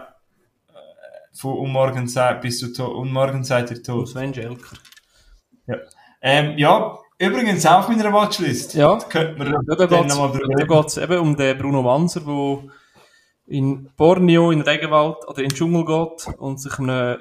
[1.33, 4.09] von Um morgen Zeit bis zu to Um morgen seid ihr tot.
[4.09, 4.77] Sven Jelker.
[5.65, 5.75] Ja.
[6.21, 8.75] Ähm, ja, übrigens auch auf meiner Watchlist.
[8.75, 12.63] Ja, da, könnte man ja, da geht es eben um den Bruno Manser, der
[13.47, 17.19] in Borneo, in Regenwald oder in den Dschungel geht und sich einem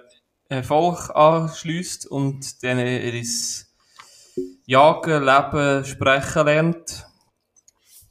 [0.62, 3.22] Volk anschließt und dann ihr
[4.66, 7.06] Jagen, Leben, Sprechen lernt.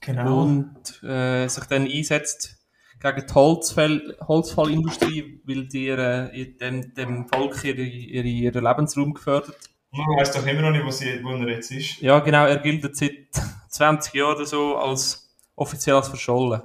[0.01, 0.43] Genau.
[0.43, 2.57] Und äh, sich dann einsetzt
[2.99, 9.57] gegen die Holzfall, Holzfallindustrie, weil die äh, dem, dem Volk ihre, ihre, ihren Lebensraum gefördert.
[9.91, 12.01] Man weiß doch immer noch nicht, wo, sie, wo er jetzt ist.
[12.01, 13.11] Ja, genau, er gilt seit
[13.69, 16.61] 20 Jahren oder so als offiziell als verschollen.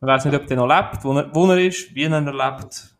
[0.00, 2.95] Man weiß nicht, ob der noch lebt, wo er, wo er ist, wie er lebt.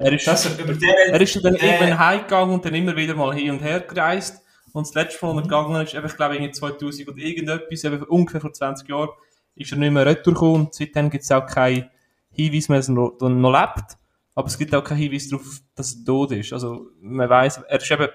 [0.00, 3.50] Er ist, das, er ist dann äh, irgendwann heimgegangen und dann immer wieder mal hin
[3.50, 4.40] und her gereist.
[4.72, 8.40] Und das letzte Mal, er gegangen ist, ich glaube, in 2000 oder irgendetwas, eben ungefähr
[8.40, 9.08] vor 20 Jahren,
[9.56, 11.90] ist er nicht mehr retour und seitdem gibt es auch keinen
[12.30, 13.98] Hinweis mehr, dass er noch, noch lebt.
[14.36, 16.52] Aber es gibt auch keinen Hinweis darauf, dass er tot ist.
[16.52, 18.08] Also, man weiß, er ist eben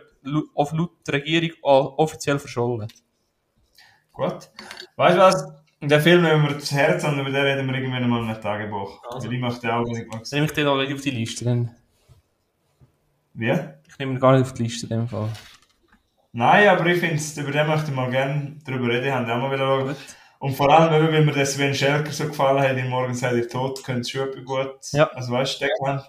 [0.56, 2.88] auf laut der Regierung offiziell verschollen.
[4.14, 4.50] Gut.
[4.96, 5.63] Weißt du was?
[5.90, 9.04] Der Film, wenn wir das Herz haben, über den reden wir irgendwann mal ein Tagebuch.
[9.12, 9.28] Also.
[9.28, 11.72] Weil ich möchte auch nicht mal Nehme ich den auch nicht auf die Liste dann?
[13.34, 13.52] Wie?
[13.88, 15.30] Ich nehme ihn gar nicht auf die Liste in dem Fall.
[16.32, 19.52] Nein, aber ich finde, über den möchte ich mal gerne drüber reden, haben auch mal
[19.52, 19.96] wieder schauen.
[20.40, 23.48] Und vor allem, wenn mir der Sven Schelker so gefallen hat, in Morgen seid ihr
[23.48, 24.76] tot, könnte es schon gut.
[24.92, 25.10] Ja.
[25.14, 26.04] Also weißt du, der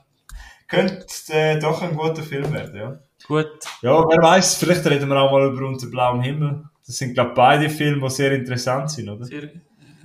[0.66, 2.99] könnte äh, doch ein guter Film werden, ja.
[3.27, 3.51] Gut.
[3.83, 6.64] Ja, wer weiß, vielleicht reden wir auch mal über unter blauem Himmel.
[6.87, 9.24] Das sind, glaube ich, beide Filme, die sehr interessant sind, oder?
[9.24, 9.51] Sehr,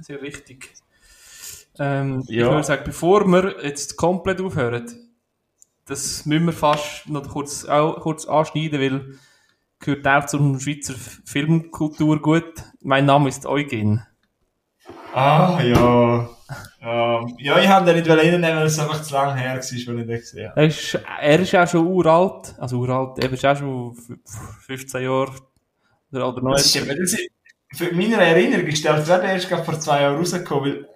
[0.01, 0.73] sehr richtig.
[1.77, 2.45] Ähm, ja.
[2.45, 4.86] Ich würde sagen, bevor wir jetzt komplett aufhören,
[5.86, 9.19] das müssen wir fast noch kurz, auch kurz anschneiden, weil
[9.80, 12.63] gehört auch zur Schweizer Filmkultur gut.
[12.82, 14.05] Mein Name ist Eugen.
[15.13, 16.30] Ah, ja.
[16.82, 19.71] Ähm, ja, ich habe den nicht reinnehmen, weil es einfach zu lange her war, als
[19.71, 20.61] ich den gesehen habe.
[20.61, 22.55] Er ist, er ist auch schon uralt.
[22.57, 23.95] Also uralt, er ist auch schon
[24.65, 25.34] 15 Jahre
[26.12, 26.55] oder, oder noch.
[26.55, 27.30] Das ist, das ist,
[27.74, 30.89] für meine Erinnerung ist der gerade erst vor zwei Jahren rausgekommen, weil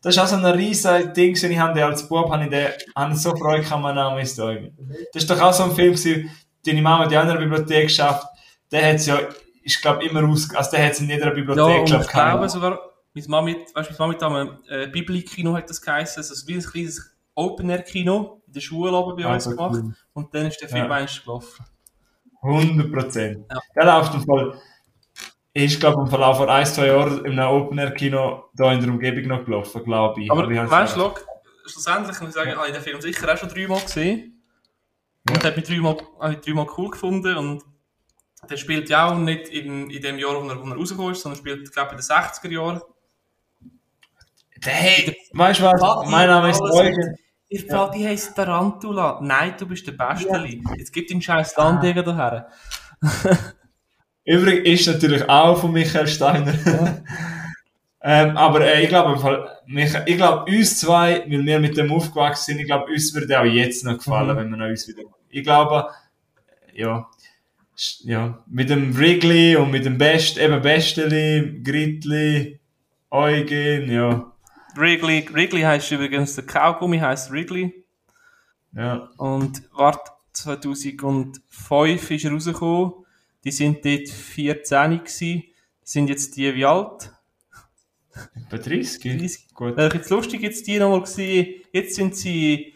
[0.00, 2.68] das ist auch so ein riesiges Ding, ich habe den als Bub, habe ich den,
[2.94, 4.76] habe so Freude gehabt, mein Name ist Eugen.
[5.12, 6.30] Das ist doch auch so ein Film gewesen,
[6.64, 8.26] deine Mama die andere Bibliothek geschafft,
[8.70, 9.18] der hat es ja,
[9.62, 12.48] ich glaube, immer aus, also der hat es in jeder Bibliothek, ja, glaub, ich glaube
[12.50, 12.80] sogar,
[13.14, 16.62] meine Mama, weißt du, meine Mama hat äh, Bibli-Kino hat das geheißen, also wie ein
[16.62, 19.94] kleines Open-Air-Kino in der Schule oben bei uns gemacht, cool.
[20.12, 20.90] und dann ist der Film ja.
[20.90, 21.64] eigentlich gelaufen.
[22.44, 23.46] 100 Prozent.
[23.50, 23.60] Ja.
[23.74, 24.60] Der läuft im Fall,
[25.54, 28.90] ist, glaube ich, im Verlauf von ein, zwei Jahren in einem Open-Air-Kino da in der
[28.90, 30.30] Umgebung noch gelaufen, glaube ich.
[30.30, 31.10] Aber, Aber weißt du,
[31.66, 34.42] schlussendlich muss ich sagen, habe ich den Film sicher auch schon dreimal gesehen.
[35.28, 35.48] Und ja.
[35.48, 37.62] hat mich dreimal, habe ich dreimal cool gefunden und
[38.50, 41.22] der spielt ja auch nicht in, in dem Jahr, wo er, wo er rausgekommen ist,
[41.22, 42.80] sondern spielt, glaube ich, in den 60er Jahren.
[44.62, 46.10] Hey, weißt du was?
[46.10, 47.16] Mein Name ist Eugen.
[47.48, 49.20] Ihr Vati heisst Tarantula.
[49.22, 50.48] Nein, du bist der Beste.
[50.76, 52.48] Jetzt gib dein scheiß Land daher.
[54.24, 56.54] Übrigens ist natürlich auch von Michael Steiner.
[58.02, 59.60] ähm, aber äh, ich glaube,
[60.06, 63.44] ich glaube, uns zwei, weil wir mit dem aufgewachsen sind, ich glaube, uns würde auch
[63.44, 64.36] jetzt noch gefallen, Mhm.
[64.40, 65.02] wenn wir noch uns wieder.
[65.28, 65.88] Ich glaube,
[66.72, 67.06] ja,
[67.76, 72.58] sch- ja, mit dem Wrigley und mit dem Best, eben Besteli, Gritli,
[73.10, 74.32] Eugen, ja,
[74.76, 77.84] Wrigley, Wrigley heisst übrigens, der Kaugummi heisst Wrigley.
[78.74, 79.08] ja.
[79.16, 82.92] Und warte, 2005 ist er rausgekommen.
[83.44, 85.42] Die sind dort 14 gewesen.
[85.82, 87.12] Sind jetzt die wie alt?
[88.34, 89.00] Etwa 30?
[89.18, 89.54] 30.
[89.54, 89.76] Gut.
[89.76, 91.62] Wäre jetzt lustig, jetzt die nochmal gewesen.
[91.72, 92.74] Jetzt sind sie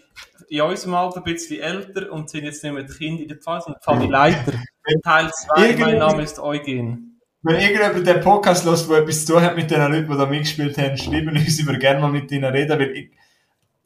[0.49, 3.37] in unserem Alter ein bisschen älter und sind jetzt nicht mehr die Kinder in der
[3.39, 4.53] Pfalz, sondern die Familienleiter.
[5.05, 7.08] Teil 2, Irgendwie- mein Name ist Eugen.
[7.43, 10.27] Wenn irgendjemand den Podcast hört, der etwas zu tun hat mit den Leuten, die da
[10.27, 13.11] mitgespielt haben, schreiben uns, ich würde gerne mal mit ihnen reden, weil ich,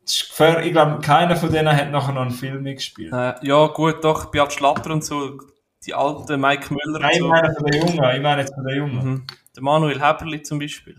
[0.05, 3.13] ich glaube, keiner von denen hat nachher noch einen Film mitgespielt.
[3.13, 5.39] Äh, ja, gut, doch, Beat Schlatter und so,
[5.87, 8.77] die alten Mike Müller Nein, ich meine von den Jungen, ich meine jetzt von den
[8.77, 9.05] Jungen.
[9.05, 9.27] Mhm.
[9.55, 10.97] Der Manuel Heberli zum Beispiel.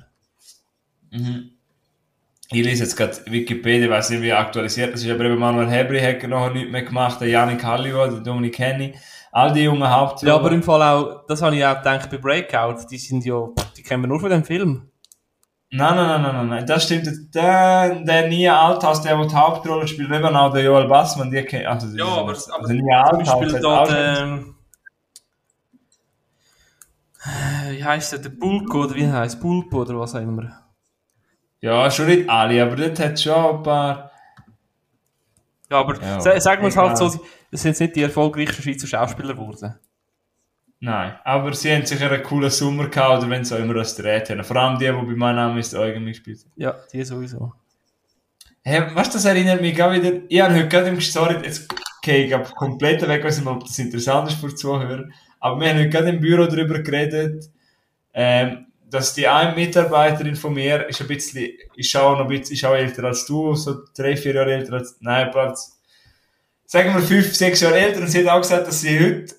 [1.11, 1.51] Mhm.
[2.51, 5.99] Ich lese jetzt gerade Wikipedia, weiß nicht, wie aktualisiert das ist, aber eben Manuel Hebri
[5.99, 8.93] hat nachher nichts mehr gemacht, der Janik Halliwa, der Dominik Henny,
[9.33, 10.27] all die jungen Hauptrollen.
[10.27, 13.47] Ja, aber im Fall auch, das habe ich auch gedacht bei Breakout, die sind ja,
[13.75, 14.89] die kennen wir nur von dem Film.
[15.75, 17.07] Nein, nein, nein, nein, nein, nein, das stimmt.
[17.07, 17.33] nicht.
[17.33, 21.41] Der, der nie Althaus, der, der die Hauptrolle spielt, eben auch der Joel Bassmann, die
[21.43, 23.39] kennt, also, Ja, aber, aber also zum nie Althaus.
[23.49, 24.55] Der, schon- ähm,
[27.25, 30.59] äh, wie heisst der, der Bulko, oder wie heißt Pulpo, oder was auch immer.
[31.61, 34.11] Ja, schon nicht alle, aber dort hat schon ein paar.
[35.71, 37.09] Ja, aber Ja, sa- sagen wir es halt so,
[37.61, 39.75] sind jetzt nicht die erfolgreichsten Schweizer Schauspieler geworden.
[40.79, 43.95] Nein, aber sie haben sicher einen coolen Sommer gehabt, oder wenn sie auch immer das
[43.95, 44.43] gedreht haben.
[44.43, 46.51] Vor allem die, die bei meinem Namen ist Eugen mitgespielt haben.
[46.57, 47.53] Ja, die sowieso.
[48.63, 50.21] Hey, weißt du, das erinnert mich auch wieder.
[50.27, 53.61] Ich habe heute gerade im Sorry, jetzt gehe ich ab komplett weg, weiß nicht, ob
[53.61, 55.05] das interessant ist für die Zuhörer.
[55.39, 57.49] Aber wir haben heute gerade im Büro darüber geredet,
[58.13, 62.53] ähm, dass die eine Mitarbeiterin von mir ist ein bisschen, ist auch noch ein bisschen,
[62.53, 65.72] ist auch älter als du, so drei, vier Jahre älter als, nein, Platz,
[66.65, 69.35] sagen wir fünf, sechs Jahre älter und sie hat auch gesagt, dass sie heute,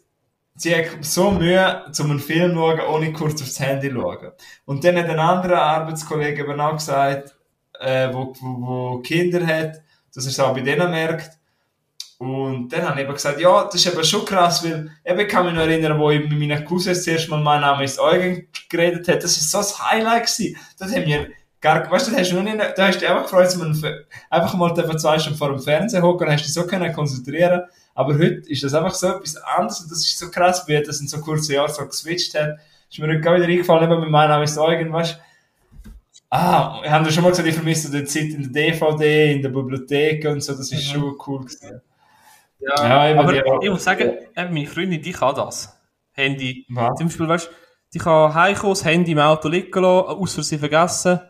[0.57, 4.33] sie hat so Mühe, zum einen Film zu schauen, ohne kurz aufs Handy zu schauen.
[4.65, 7.35] Und dann hat ein anderer Arbeitskollege eben auch gesagt,
[7.81, 9.83] äh, wo, wo, wo Kinder hat,
[10.15, 11.39] dass er es auch bei denen merkt.
[12.19, 15.29] Und dann habe ich eben gesagt, ja, das ist eben schon krass, weil eben ich
[15.29, 18.49] kann mich noch erinnern, wo ich mit meinen Cousins zuerst mal mein Name ist Eugen
[18.69, 20.57] geredet hat, das ist so das Highlight gewesen.
[20.79, 21.29] Das haben wir
[21.65, 24.55] gar, weißt du, hast du nicht, da hast du dich einfach gefreut, dass man einfach
[24.55, 27.63] mal zwei Stunden vor dem Fernsehen hocken und hast dich so können konzentrieren.
[27.95, 31.01] Aber heute ist das einfach so etwas anderes und das ist so krass, wie das
[31.01, 32.59] in so kurzen Jahren so geswitcht hat.
[32.91, 35.19] Ist mir heute gerade wieder eingefallen, eben mit meinem Name ist Eugen, weißt
[36.29, 39.41] Ah, wir haben ja schon mal gesagt, ich vermisse die Zeit in der DVD, in
[39.43, 41.81] der Bibliothek und so, das ist schon cool gewesen.
[42.59, 45.79] Ja, Ja, eben, aber ich muss sagen, meine Freundin, die kann das.
[46.13, 46.67] Handy.
[46.69, 46.99] Was?
[46.99, 47.51] Zum Beispiel, weißt du,
[47.95, 51.21] die kann heimkommen, das Handy im Auto liegen lassen, aus Versehen vergessen,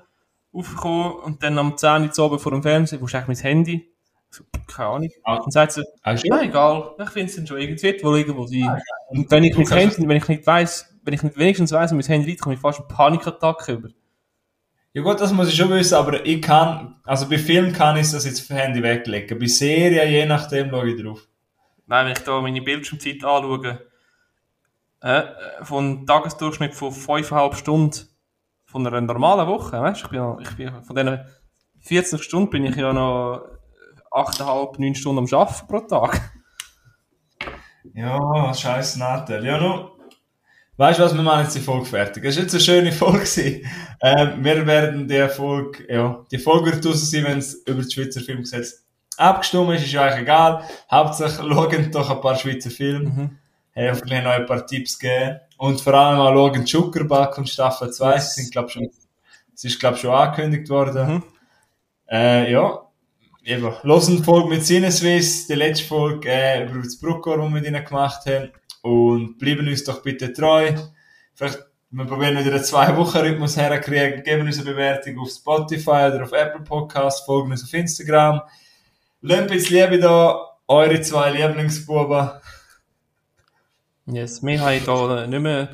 [0.55, 3.95] aufkommen und dann am 10 Uhr oben vor dem Fernseher, wo ist eigentlich mein Handy?
[4.31, 5.11] So, keine Ahnung.
[5.23, 5.37] Ah.
[5.37, 8.81] Und sagt sie, Ah, ja, egal, ich finde es dann schon irgendwie, wohl irgendwo sein.
[9.09, 11.97] Und wenn ich, mein Handy, wenn ich nicht weiss, wenn ich nicht wenigstens weiss, wo
[11.97, 13.89] mein Handy liegt, komme ich fast eine Panikattacke über.
[14.93, 18.11] Ja gut, das muss ich schon wissen, aber ich kann, also bei Film kann ich
[18.11, 19.39] das jetzt für Handy weglegen.
[19.39, 21.29] Bei Serien, je nachdem, schaue ich drauf.
[21.87, 23.87] Nein, wenn ich da meine Bildschirmzeit anschaue,
[25.01, 25.23] äh,
[25.63, 28.14] von einem Tagesdurchschnitt von 5,5 Stunden
[28.75, 31.21] von einer normalen Woche, weißt du, ich bin, ja- ich bin von diesen
[31.81, 33.43] 40 Stunden bin ich ja noch
[34.11, 36.21] 8,5, 9 Stunden am Arbeiten pro Tag.
[37.95, 39.45] Ja, scheiß Nattel.
[39.45, 39.91] Ja, nu.
[40.77, 42.25] Weißt du was, wir machen jetzt die Folge fertig.
[42.25, 43.63] Es war jetzt eine schöne Folge.
[44.03, 47.93] Ähm, wir werden die Folge, ja, die Folge wird draussen sein, wenn es über das
[47.93, 48.85] Schweizer Filmgesetz
[49.17, 50.65] abgestimmt ist, ist ja eigentlich egal.
[50.91, 53.09] Hauptsache schauen doch ein paar Schweizer Filme.
[53.09, 53.39] Mhm.
[53.71, 55.39] Hey, hoffentlich noch ein paar Tipps geben.
[55.57, 58.19] Und vor allem auch schauen Zuckerback und Staffel 2.
[58.19, 58.89] Sie sind, glaub, schon,
[59.55, 61.15] es ist, glaube schon angekündigt worden.
[61.15, 61.23] Mhm.
[62.11, 62.81] Äh, ja.
[63.47, 67.67] Eben, die Folge mit Sinneswiss, die letzte Folge äh, über das Bruckor, die wir mit
[67.67, 68.51] ihnen gemacht haben.
[68.83, 70.73] Und bleiben uns doch bitte treu.
[71.35, 71.59] Vielleicht,
[71.91, 74.23] wir probieren wieder einen Zwei-Wochen-Rhythmus herzukriegen.
[74.23, 78.41] Geben uns eine Bewertung auf Spotify oder auf Apple Podcasts, folgen uns auf Instagram.
[79.21, 82.31] Lasst bisschen Liebe da, eure zwei Lieblingsbuben.
[84.07, 85.69] Yes, mehr habe ich da nicht mehr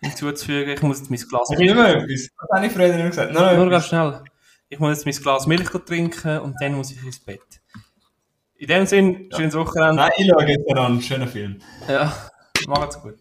[0.00, 0.74] hinzuzufügen.
[0.74, 2.28] Ich muss jetzt mein Glas ich immer etwas?
[2.38, 3.32] Was habe ich früher nicht gesagt?
[3.32, 3.70] Noch Nur etwas?
[3.70, 4.22] ganz schnell.
[4.68, 7.40] Ich muss jetzt mein Glas Milch trinken und dann muss ich ins Bett.
[8.56, 9.96] In dem Sinn, schönes Wochenende.
[9.96, 11.58] Nein, ich schaue jetzt einen schönen Film.
[11.88, 12.12] Ja,
[12.66, 13.16] macht's gut.